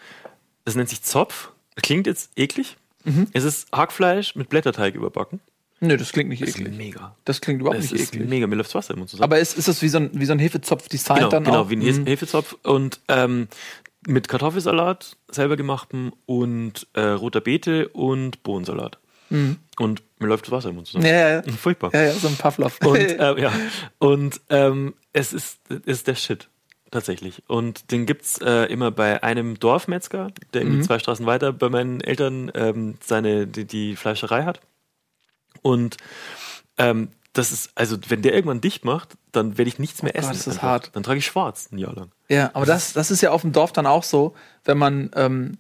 [0.65, 1.51] das nennt sich Zopf.
[1.77, 2.77] Klingt jetzt eklig.
[3.05, 3.29] Mhm.
[3.33, 5.41] Es ist Hackfleisch mit Blätterteig überbacken.
[5.79, 6.75] Nö, das klingt nicht Das ist eklig.
[6.75, 7.15] mega.
[7.27, 8.29] Das klingt überhaupt Es nicht ist eklig.
[8.31, 9.25] mega, mir läuft Wasser im Mund zusammen.
[9.25, 11.71] Aber ist, ist das wie so ein, wie so ein Hefezopf-Design genau, dann genau, auch?
[11.71, 12.07] wie ein Mhm.
[12.07, 13.49] Hefezopf und ähm,
[14.07, 18.99] mit Kartoffelsalat, selber gemachten und äh, roter Beete und Bohnensalat.
[19.29, 21.05] Und mir läuft das Wasser im Mund zusammen.
[21.05, 21.11] Mhm.
[21.11, 21.43] Ja, ja.
[21.59, 21.91] Furchtbar.
[21.93, 22.79] Ja, ja, so ein Pavlov.
[22.85, 23.53] Und, äh, ja.
[23.99, 26.49] und ähm, es ist, ist der Shit.
[26.93, 27.43] Tatsächlich.
[27.49, 30.69] Und den gibt's äh, immer bei einem Dorfmetzger, der Mhm.
[30.69, 34.61] irgendwie zwei Straßen weiter bei meinen Eltern ähm, seine, die, die Fleischerei hat.
[35.63, 35.97] Und
[36.79, 40.21] ähm, das ist, also wenn der irgendwann dicht macht, dann werde ich nichts mehr Oh
[40.21, 40.37] Gott, essen.
[40.39, 40.63] das ist einfach.
[40.63, 40.91] hart.
[40.95, 42.11] Dann trage ich schwarz ein Jahr lang.
[42.29, 45.59] ja, aber das, das ist ja auf dem Dorf dann auch so, wenn man ähm,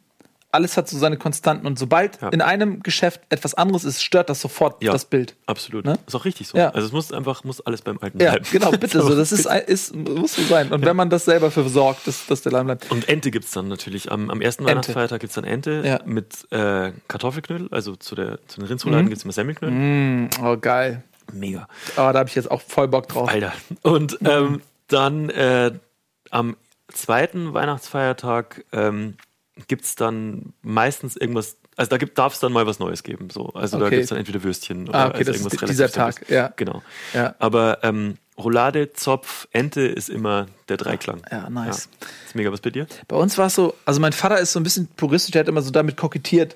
[0.52, 2.28] alles hat so seine Konstanten und sobald Ja.
[2.30, 4.92] in einem Geschäft etwas anderes ist, stört das sofort Ja.
[4.92, 5.36] das Bild.
[5.44, 5.84] Absolut.
[5.84, 5.98] Ne?
[6.06, 6.56] Ist auch richtig so.
[6.56, 6.70] Ja.
[6.70, 8.46] Also es muss einfach, muss alles beim Alten Ja, bleiben.
[8.50, 9.14] genau, bitte so.
[9.14, 10.72] Das ist, ist muss so sein.
[10.72, 12.90] Und wenn man das selber für sorgt, dass, dass der Laden bleibt.
[12.90, 14.10] Und Ente gibt's dann natürlich.
[14.10, 14.70] Am, am ersten Ente.
[14.72, 16.00] Weihnachtsfeiertag gibt's dann Ente Ja.
[16.06, 19.08] mit äh, Kartoffelknödel, also zu, der, zu den Rindsrouladen Mhm.
[19.10, 19.76] gibt's immer Semmelknödel.
[19.76, 21.02] Mm, oh, geil.
[21.38, 21.68] Mega.
[21.96, 23.28] Aber da habe ich jetzt auch voll Bock drauf.
[23.28, 23.52] Alter.
[23.82, 25.72] Und ähm, dann äh,
[26.30, 26.56] am
[26.92, 29.16] zweiten Weihnachtsfeiertag ähm,
[29.68, 33.28] gibt's dann meistens irgendwas, also da darf es dann mal was Neues geben.
[33.30, 33.48] So.
[33.54, 33.96] Also da Okay.
[33.96, 36.34] gibt's dann entweder Würstchen oder Ah, okay, also das ist irgendwas dieser relativ Tag, Simples.
[36.36, 36.52] ja.
[36.56, 36.82] Genau.
[37.14, 37.34] Ja.
[37.38, 41.22] Aber ähm, Roulade, Zopf, Ente ist immer der Dreiklang.
[41.30, 41.88] Ja, nice.
[42.26, 42.86] Ist mega was bei dir?
[43.08, 45.48] Bei uns war es so, also mein Vater ist so ein bisschen puristisch, der hat
[45.48, 46.54] immer so damit kokettiert,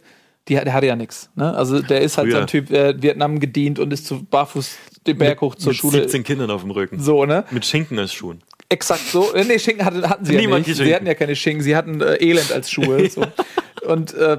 [0.48, 1.30] die, der hatte ja nichts.
[1.36, 1.54] Ne?
[1.54, 2.40] Also der ist halt so Früher.
[2.42, 4.76] ein Typ, der Vietnam gedient und ist zu barfuß
[5.06, 5.98] den Berg hoch zur Mit Schule.
[6.02, 7.00] 17 Kindern auf dem Rücken.
[7.00, 7.44] So, ne?
[7.50, 8.42] Mit Schinken als Schuhen.
[8.68, 9.32] Exakt so.
[9.34, 10.82] Äh, Nee, Schinken hatten, hatten sie Niemand ja nicht.
[10.82, 13.08] Sie hatten ja keine Schinken, sie hatten äh, Elend als Schuhe.
[13.10, 13.24] So.
[13.86, 14.36] Und äh,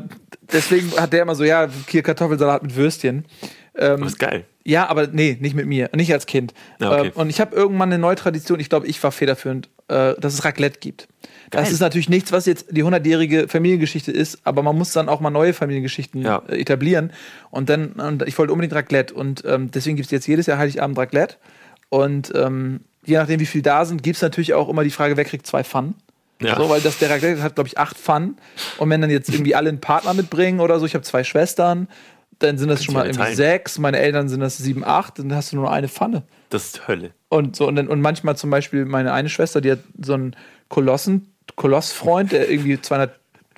[0.51, 3.25] deswegen hat der immer so, ja, hier Kartoffelsalat mit Würstchen.
[3.75, 4.45] Ähm, Das ist geil.
[4.63, 6.53] ja, aber nee, nicht mit mir, nicht als Kind.
[6.79, 7.07] Ja, okay.
[7.07, 10.33] Ähm, und ich habe irgendwann eine neue Tradition, ich glaube, ich war federführend, äh, dass
[10.35, 11.07] es Raclette gibt.
[11.51, 11.73] Das Geil.
[11.73, 15.29] ist natürlich nichts, was jetzt die 100-jährige Familiengeschichte ist, aber man muss dann auch mal
[15.29, 16.41] neue Familiengeschichten Ja.
[16.49, 17.11] äh, etablieren.
[17.49, 20.57] Und dann, und ich wollte unbedingt Raclette und ähm, deswegen gibt es jetzt jedes Jahr
[20.57, 21.35] Heiligabend Raclette.
[21.89, 25.17] Und ähm, je nachdem, wie viel da sind, gibt es natürlich auch immer die Frage,
[25.17, 25.95] wer kriegt zwei Pfannen.
[26.41, 26.55] Ja.
[26.55, 28.37] So, weil das der Charakter hat, glaube ich, acht Pfannen.
[28.77, 31.87] Und wenn dann jetzt irgendwie alle einen Partner mitbringen oder so, ich habe zwei Schwestern,
[32.39, 33.35] dann sind das schon du mal irgendwie teilen.
[33.35, 36.23] sechs, meine Eltern sind das sieben, acht, dann hast du nur eine Pfanne.
[36.49, 37.11] Das ist Hölle.
[37.29, 40.35] Und so, und, dann, und manchmal zum Beispiel meine eine Schwester, die hat so einen
[40.67, 43.11] Kolossen, Kolossfreund, der irgendwie 200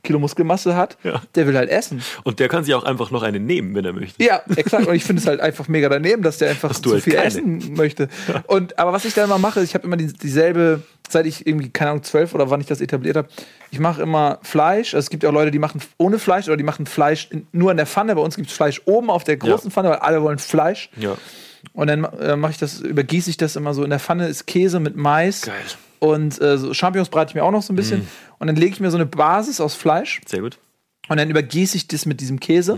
[0.03, 1.21] Kilo Muskelmasse hat, Ja.
[1.35, 2.01] der will halt essen.
[2.25, 4.21] Und der kann sich auch einfach noch eine nehmen, wenn er möchte.
[4.21, 4.85] Ja, exakt.
[4.85, 7.25] Und ich finde es halt einfach mega daneben, dass der einfach zu halt viel keine.
[7.27, 8.09] essen möchte.
[8.47, 11.69] Und aber was ich dann immer mache, ich habe immer die, dieselbe, seit ich irgendwie,
[11.69, 13.29] keine Ahnung, zwölf oder wann ich das etabliert habe,
[13.71, 14.93] ich mache immer Fleisch.
[14.93, 17.47] Also es gibt ja auch Leute, die machen ohne Fleisch oder die machen Fleisch in,
[17.53, 18.13] nur in der Pfanne.
[18.15, 19.73] Bei uns gibt es Fleisch oben auf der großen Ja.
[19.73, 20.89] Pfanne, weil alle wollen Fleisch.
[20.97, 21.15] Ja.
[21.71, 23.85] Und dann äh, mache ich das, übergieße ich das immer so.
[23.85, 25.43] In der Pfanne ist Käse mit Mais.
[25.43, 25.55] Geil.
[26.03, 28.05] Und äh, so Champignons brate ich mir auch noch so ein bisschen.
[28.37, 30.19] Und dann lege ich mir so eine Basis aus Fleisch.
[30.25, 30.57] Sehr gut.
[31.07, 32.77] Und dann übergieße ich das mit diesem Käse.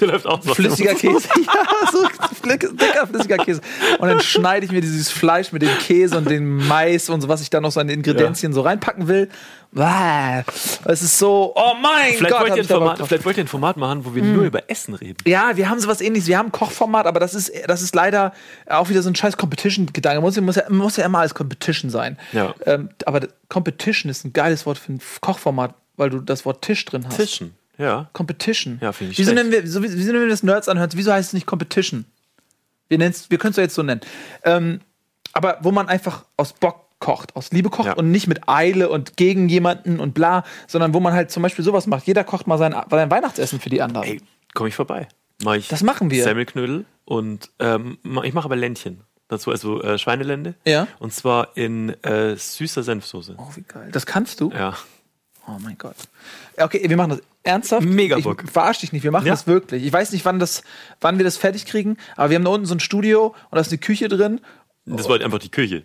[0.00, 0.54] Der läuft auch so.
[0.54, 1.28] Flüssiger Käse.
[1.36, 2.06] ja, so
[2.48, 3.60] dicker, flüssiger Käse.
[3.98, 7.28] Und dann schneide ich mir dieses Fleisch mit dem Käse und dem Mais und so,
[7.28, 9.28] was ich da noch so an Ingredienzien so reinpacken will.
[9.72, 10.44] Wow.
[10.86, 12.40] Es ist so, oh mein Vielleicht Gott.
[12.40, 14.94] wollt, ihr ein Format, vielleicht wollt ihr ein Format machen, wo wir nur über Essen
[14.94, 15.18] reden.
[15.26, 16.26] Ja, wir haben sowas ähnliches.
[16.26, 18.32] Wir haben ein Kochformat, aber das ist, das ist leider
[18.66, 20.22] auch wieder so ein scheiß Competition-Gedanke.
[20.22, 22.16] Muss, muss, ja, muss ja immer als Competition sein.
[22.32, 22.54] Ja.
[22.64, 26.84] Ähm, aber Competition ist ein geiles Wort für ein Kochformat, weil du das Wort Tisch
[26.86, 27.16] drin hast.
[27.16, 27.54] Tischen.
[27.78, 28.10] Ja.
[28.12, 28.78] Competition.
[28.82, 30.96] Ja, finde ich wieso nennen wir, so, wie- wieso nennen wir das Nerds anhört?
[30.96, 32.04] Wieso heißt es nicht Competition?
[32.88, 34.00] Wir, wir können es doch jetzt so nennen.
[34.44, 34.80] Ähm,
[35.32, 37.92] aber wo man einfach aus Bock kocht, aus Liebe kocht Ja.
[37.94, 41.64] und nicht mit Eile und gegen jemanden und bla, sondern wo man halt zum Beispiel
[41.64, 42.06] sowas macht.
[42.06, 44.06] Jeder kocht mal sein, sein Weihnachtsessen für die anderen.
[44.08, 44.20] Ey,
[44.54, 45.06] komme ich vorbei.
[45.44, 46.24] Mach ich Das machen wir.
[46.24, 49.02] Semmelknödel und ähm, ich mache aber Ländchen.
[49.28, 50.54] Dazu also äh, Schweinelände.
[50.66, 50.88] Ja.
[50.98, 53.34] Und zwar in äh, süßer Senfsoße.
[53.38, 53.90] Oh, wie geil.
[53.92, 54.50] Das kannst du?
[54.50, 54.74] Ja.
[55.48, 55.96] Oh mein Gott.
[56.56, 57.86] Okay, wir machen das ernsthaft.
[57.86, 58.26] Mega ich.
[58.50, 59.32] Verarsch dich nicht, wir machen Ja.
[59.32, 59.84] das wirklich.
[59.84, 60.62] Ich weiß nicht, wann, das,
[61.00, 63.60] wann wir das fertig kriegen, aber wir haben da unten so ein Studio und da
[63.60, 64.40] ist eine Küche drin.
[64.84, 65.84] Das war halt einfach die Küche.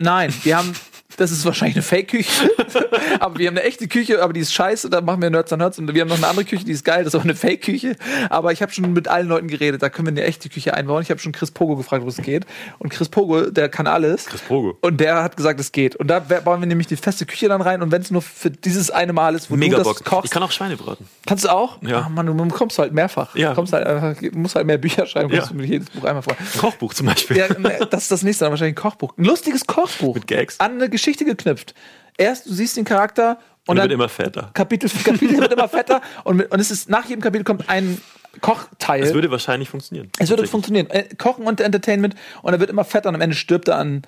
[0.00, 0.72] Nein, wir haben,
[1.16, 2.50] das ist wahrscheinlich eine Fake-Küche,
[3.20, 5.60] aber wir haben eine echte Küche, aber die ist scheiße, da machen wir Nerds an
[5.60, 7.36] Nerds und wir haben noch eine andere Küche, die ist geil, das ist auch eine
[7.36, 7.94] Fake-Küche,
[8.28, 11.02] aber ich habe schon mit allen Leuten geredet, da können wir eine echte Küche einbauen.
[11.02, 12.44] Ich habe schon Chris Pogo gefragt, wo es geht
[12.80, 14.26] und Chris Pogo, der kann alles.
[14.26, 14.76] Chris Pogo.
[14.80, 15.94] Und der hat gesagt, es geht.
[15.94, 18.50] Und da bauen wir nämlich die feste Küche dann rein und wenn es nur für
[18.50, 20.04] dieses eine Mal ist, wo Mega du das Bock.
[20.04, 21.06] kochst, Ich kann auch Schweine braten.
[21.24, 21.80] Kannst du auch?
[21.82, 22.02] Ja.
[22.04, 23.36] Ach Mann, du bekommst halt mehrfach.
[23.36, 23.50] Ja.
[23.50, 25.38] Du kommst halt musst halt mehr Bücher schreiben, Ja.
[25.38, 26.36] musst du mir jedes Buch einmal vor.
[26.58, 27.36] Kochbuch zum Beispiel.
[27.36, 29.14] Ja, ne, das ist das nächste, dann wahrscheinlich ein Kochbuch.
[29.16, 29.83] Ein lustiges Kochbuch.
[30.14, 30.60] Mit Gags.
[30.60, 31.74] An eine Geschichte geknüpft.
[32.16, 34.50] Erst, du siehst den Charakter und, Und dann wird immer fetter.
[34.54, 37.68] Kapitel für Kapitel wird immer fetter und, mit- und es ist nach jedem Kapitel kommt
[37.68, 38.00] ein
[38.40, 39.02] Kochteil.
[39.02, 40.10] Es würde wahrscheinlich funktionieren.
[40.18, 40.90] Es würde funktionieren.
[40.90, 44.02] Äh, Kochen und Entertainment und er wird immer fetter und am Ende stirbt er an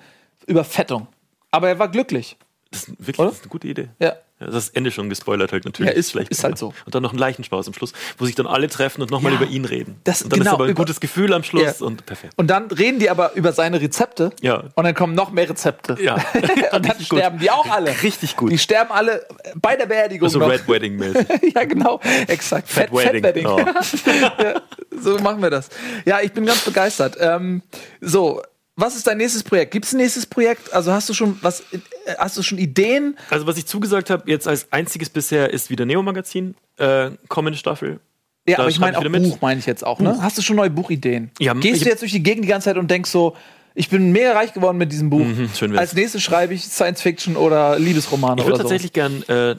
[0.45, 1.07] Überfettung.
[1.51, 2.37] Aber er war glücklich.
[2.71, 3.89] Das ist wirklich das ist eine gute Idee.
[3.99, 4.15] Ja.
[4.39, 5.91] Das Ende schon gespoilert halt natürlich.
[5.91, 6.67] Ja, ist- ist halt so.
[6.85, 9.41] Und dann noch ein Leichenspaß am Schluss, wo sich dann alle treffen und nochmal Ja.
[9.41, 9.99] über ihn reden.
[10.03, 11.85] Das- und dann genau, ist aber ein über- gutes Gefühl am Schluss Ja.
[11.87, 12.33] und perfekt.
[12.37, 14.31] Und dann reden die aber über seine Rezepte.
[14.41, 14.65] Ja.
[14.75, 15.97] Und dann kommen noch mehr Rezepte.
[15.99, 16.15] Ja.
[16.35, 17.17] und dann Richtig gut.
[17.19, 17.91] sterben die auch alle.
[18.03, 18.51] Richtig gut.
[18.51, 20.29] Die sterben alle bei der Beerdigung.
[20.29, 20.49] So noch.
[20.51, 21.27] Red Wedding mäßig.
[21.55, 21.99] ja, genau.
[22.27, 22.69] Exakt.
[22.69, 23.23] Fat Fat, Wedding.
[23.23, 23.47] Fat Wedding.
[23.47, 24.59] Oh.
[25.01, 25.69] so machen wir das.
[26.05, 27.17] Ja, ich bin ganz begeistert.
[27.19, 27.63] Ähm,
[28.01, 28.41] so,
[28.75, 29.71] was ist dein nächstes Projekt?
[29.71, 30.71] Gibt es ein nächstes Projekt?
[30.73, 31.63] Also hast du schon was?
[32.07, 33.17] Äh, Hast du schon Ideen?
[33.29, 37.99] Also was ich zugesagt habe, jetzt als einziges bisher, ist wieder Neo-Magazin, äh, kommende Staffel.
[38.47, 39.23] Ja, Da aber ich meine auch mit.
[39.23, 39.99] Buch, meine ich jetzt auch.
[39.99, 40.17] Ne?
[40.21, 41.31] Hast du schon neue Buchideen?
[41.39, 43.35] Ja, Gehst du jetzt durch die Gegend die ganze Zeit und denkst so,
[43.75, 45.19] ich bin mega reich geworden mit diesem Buch.
[45.19, 45.81] Mhm, schön wär's.
[45.81, 48.63] Als nächstes schreibe ich Science Fiction oder Liebesromane Ich oder würde so.
[48.63, 49.55] tatsächlich gern, äh,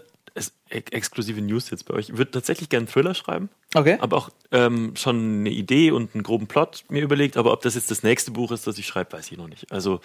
[0.70, 3.48] exklusive News jetzt bei euch, ich würde tatsächlich gern einen Thriller schreiben.
[3.74, 3.98] Okay.
[4.00, 7.36] Aber auch ähm, schon eine Idee und einen groben Plot mir überlegt.
[7.36, 9.70] Aber ob das jetzt das nächste Buch ist, das ich schreibe, weiß ich noch nicht.
[9.70, 10.00] Also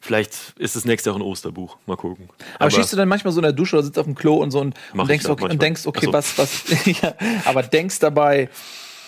[0.00, 1.76] vielleicht ist das nächste auch ein Osterbuch.
[1.86, 2.28] Mal gucken.
[2.58, 4.50] Aber, stehst du dann manchmal so in der Dusche oder sitzt auf dem Klo und
[4.50, 6.12] so und, und denkst, okay, und denkst, okay, so.
[6.12, 6.64] was, was,
[7.02, 8.48] ja, aber denkst dabei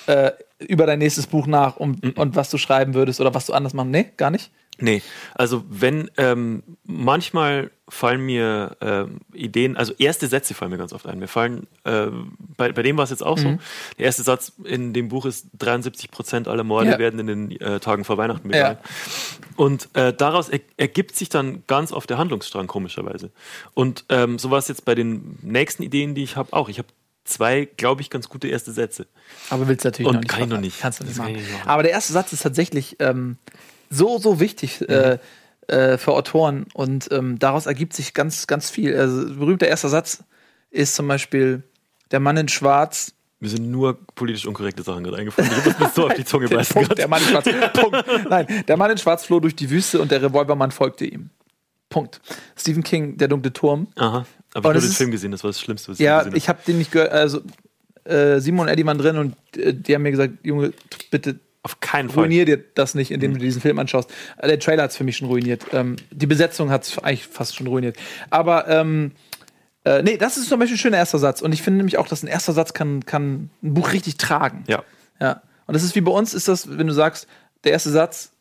[0.07, 2.13] äh, über dein nächstes Buch nach um, Mhm.
[2.17, 3.91] und was du schreiben würdest oder was du anders machen?
[3.91, 4.51] Nee, gar nicht?
[4.79, 5.03] Nee,
[5.35, 11.07] also wenn, ähm, manchmal fallen mir ähm, Ideen, also erste Sätze fallen mir ganz oft
[11.07, 11.19] ein.
[11.19, 13.43] Mir fallen, ähm, bei, bei dem war es jetzt auch Mhm.
[13.43, 13.59] so,
[13.99, 16.99] der erste Satz in dem Buch ist, 73 Prozent aller Morde Ja.
[16.99, 18.71] werden in den äh, Tagen vor Weihnachten Ja.
[18.71, 18.79] begangen.
[19.57, 23.31] Und äh, daraus er, ergibt sich dann ganz oft der Handlungsstrang, komischerweise.
[23.75, 26.69] Und ähm, so war es jetzt bei den nächsten Ideen, die ich habe, auch.
[26.71, 26.89] Ich habe
[27.25, 29.07] zwei, glaube ich, ganz gute erste Sätze.
[29.51, 30.31] Aber willst du natürlich Und noch nicht.
[30.31, 30.81] kann ich noch nicht.
[30.81, 31.37] Kannst du nicht machen.
[31.67, 33.37] Aber der erste Satz ist tatsächlich ähm,
[33.93, 34.87] so, so wichtig Mhm.
[34.89, 35.19] äh,
[35.69, 38.97] äh, für Autoren und ähm, daraus ergibt sich ganz, ganz viel.
[38.97, 40.25] Also, berühmter erster Satz
[40.71, 41.63] ist zum Beispiel
[42.11, 43.13] der Mann in Schwarz.
[43.39, 45.51] Mir sind nur politisch unkorrekte Sachen gerade eingefallen.
[45.59, 47.49] Ich muss mir so auf die Zunge beißen Punkt, der Mann in Schwarz.
[47.75, 48.05] Punkt.
[48.29, 51.31] Nein, der Mann in Schwarz floh durch die Wüste und der Revolvermann folgte ihm.
[51.89, 52.21] Punkt.
[52.57, 53.87] Stephen King, Der dunkle Turm.
[53.97, 54.27] Aha.
[54.55, 56.49] Aber Und ich habe den Film gesehen, das war das Schlimmste, was Ja, gesehen ich
[56.49, 57.13] habe den nicht gehört.
[57.13, 57.41] Also
[58.05, 60.73] äh, Simon und Eddie waren drin und äh, die haben mir gesagt, Junge,
[61.11, 62.25] bitte Auf keinen Fall.
[62.25, 64.11] ruinier dir das nicht, indem du diesen Film anschaust.
[64.39, 65.65] Äh, Der Trailer hat es für mich schon ruiniert.
[65.73, 67.97] Ähm, die Besetzung hat es eigentlich fast schon ruiniert.
[68.31, 69.13] Aber ähm,
[69.85, 71.41] äh, nee, das ist zum Beispiel ein schöner erster Satz.
[71.41, 74.65] Und ich finde nämlich auch, dass ein erster Satz kann, kann ein Buch richtig tragen.
[74.67, 74.83] Ja.
[75.21, 75.43] Ja.
[75.67, 77.29] Und das ist wie bei uns, ist das, wenn du sagst,
[77.63, 78.32] der erste Satz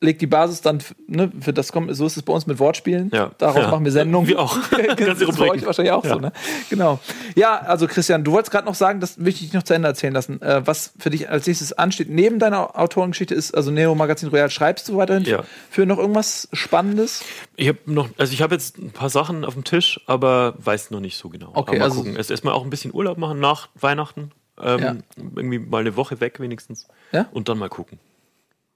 [0.00, 3.10] legt die Basis dann ne, für das kommt, so ist es bei uns mit Wortspielen.
[3.12, 3.30] Ja.
[3.38, 3.70] Daraus Ja.
[3.70, 4.28] machen wir Sendungen.
[4.28, 4.56] Wir auch.
[4.98, 6.14] das ist bei euch wahrscheinlich auch Ja.
[6.14, 6.32] so, ne?
[6.68, 7.00] Genau.
[7.36, 9.88] Ja, also Christian, du wolltest gerade noch sagen, das möchte ich dich noch zu Ende
[9.88, 10.42] erzählen lassen.
[10.42, 14.50] Äh, was für dich als nächstes ansteht, neben deiner Autorengeschichte ist, also Neo Magazin Royal,
[14.50, 15.42] schreibst du weiterhin Ja.
[15.70, 17.22] für noch irgendwas Spannendes?
[17.56, 20.90] Ich habe noch, also ich habe jetzt ein paar Sachen auf dem Tisch, aber weiß
[20.90, 21.50] noch nicht so genau.
[21.54, 22.16] Okay, aber mal also- gucken.
[22.16, 24.32] Erst erstmal auch ein bisschen Urlaub machen nach Weihnachten.
[24.62, 25.02] Ähm.
[25.16, 26.86] Irgendwie mal eine Woche weg wenigstens.
[27.10, 27.26] Ja?
[27.32, 27.98] Und dann mal gucken,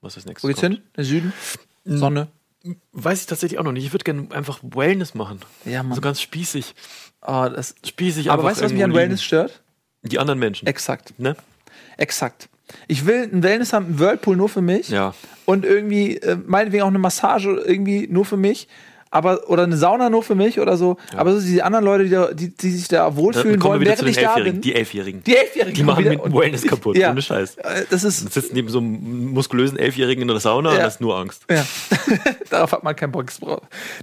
[0.00, 0.74] was als nächstes Wo geht's kommt.
[0.76, 0.82] hin?
[0.96, 1.32] In den Süden?
[1.84, 2.28] Sonne?
[2.92, 3.84] Weiß ich tatsächlich auch noch nicht.
[3.84, 5.40] Ich würde gerne einfach Wellness machen.
[5.64, 5.94] Ja, Mann.
[5.94, 6.74] So ganz spießig.
[7.22, 9.62] Oh, das, Spießig aber weißt du, was mich an irgendwo Wellness stört?
[10.02, 10.10] liegen.
[10.10, 10.66] Die anderen Menschen.
[10.66, 11.18] Exakt.
[11.18, 11.36] ne?
[11.96, 12.48] Exakt.
[12.86, 14.88] Ich will ein Wellness haben, ein Whirlpool nur für mich.
[14.90, 15.14] Ja.
[15.46, 18.68] Und irgendwie, äh, meinetwegen auch eine Massage irgendwie nur für mich.
[19.10, 20.96] Aber, oder eine Sauna nur für mich oder so.
[21.16, 23.80] Aber so diese anderen Leute, die, da- die, die sich da Dann wohlfühlen kommen wollen,
[23.80, 24.52] wir wieder während zu den ich da Elfjährigen.
[24.52, 24.60] bin.
[24.62, 25.22] Die Elfjährigen.
[25.24, 26.96] Die Elfjährigen Die machen mit und- Wellness kaputt.
[26.96, 27.10] Ja.
[27.10, 27.56] Ohne Scheiß.
[27.56, 30.78] Äh, Das ist, Du sitzt neben so einem muskulösen Elfjährigen in der Sauna Ja.
[30.78, 31.44] und hast nur Angst.
[31.50, 31.64] ja.
[32.50, 33.26] Darauf hat man keinen Bock.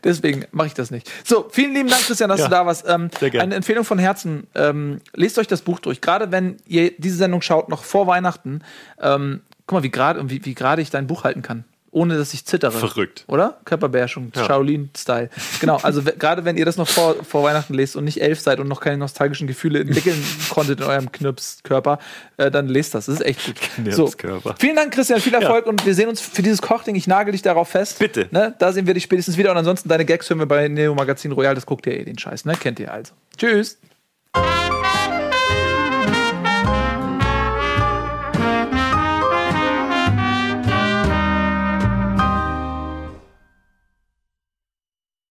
[0.03, 1.11] Deswegen mache ich das nicht.
[1.23, 2.45] So, vielen lieben Dank, Christian, dass Ja.
[2.47, 2.85] du da warst.
[2.87, 3.43] Ähm, Sehr gerne.
[3.43, 4.47] Eine Empfehlung von Herzen.
[4.55, 6.01] Ähm, lest euch das Buch durch.
[6.01, 8.61] Gerade wenn ihr diese Sendung schaut, noch vor Weihnachten.
[9.01, 11.63] Ähm, guck mal, wie gerade wie, wie gerade ich dein Buch halten kann.
[11.95, 12.73] Ohne dass ich zittere.
[12.73, 13.23] Verrückt.
[13.27, 13.57] Oder?
[13.63, 14.43] Körperbeherrschung, Ja.
[14.45, 15.29] Shaolin-Style.
[15.61, 18.59] Genau, also gerade wenn ihr das noch vor, vor Weihnachten lest und nicht elf seid
[18.59, 21.99] und noch keine nostalgischen Gefühle entwickeln konntet in eurem Knirpskörper,
[22.35, 23.05] äh, dann lest das.
[23.05, 23.55] Das ist echt gut.
[23.93, 24.55] So, Knirpskörper.
[24.59, 26.95] vielen Dank, Christian, viel Erfolg und wir sehen uns für dieses Kochding.
[26.95, 27.97] Ich nagel dich darauf fest.
[27.99, 28.27] Bitte.
[28.31, 28.53] Ne?
[28.59, 31.31] Da sehen wir dich spätestens wieder und ansonsten deine Gags hören wir bei Neo Magazin
[31.31, 31.55] Royal.
[31.55, 32.55] Das guckt ihr eh den Scheiß, ne?
[32.59, 33.13] Kennt ihr also.
[33.37, 33.77] Tschüss.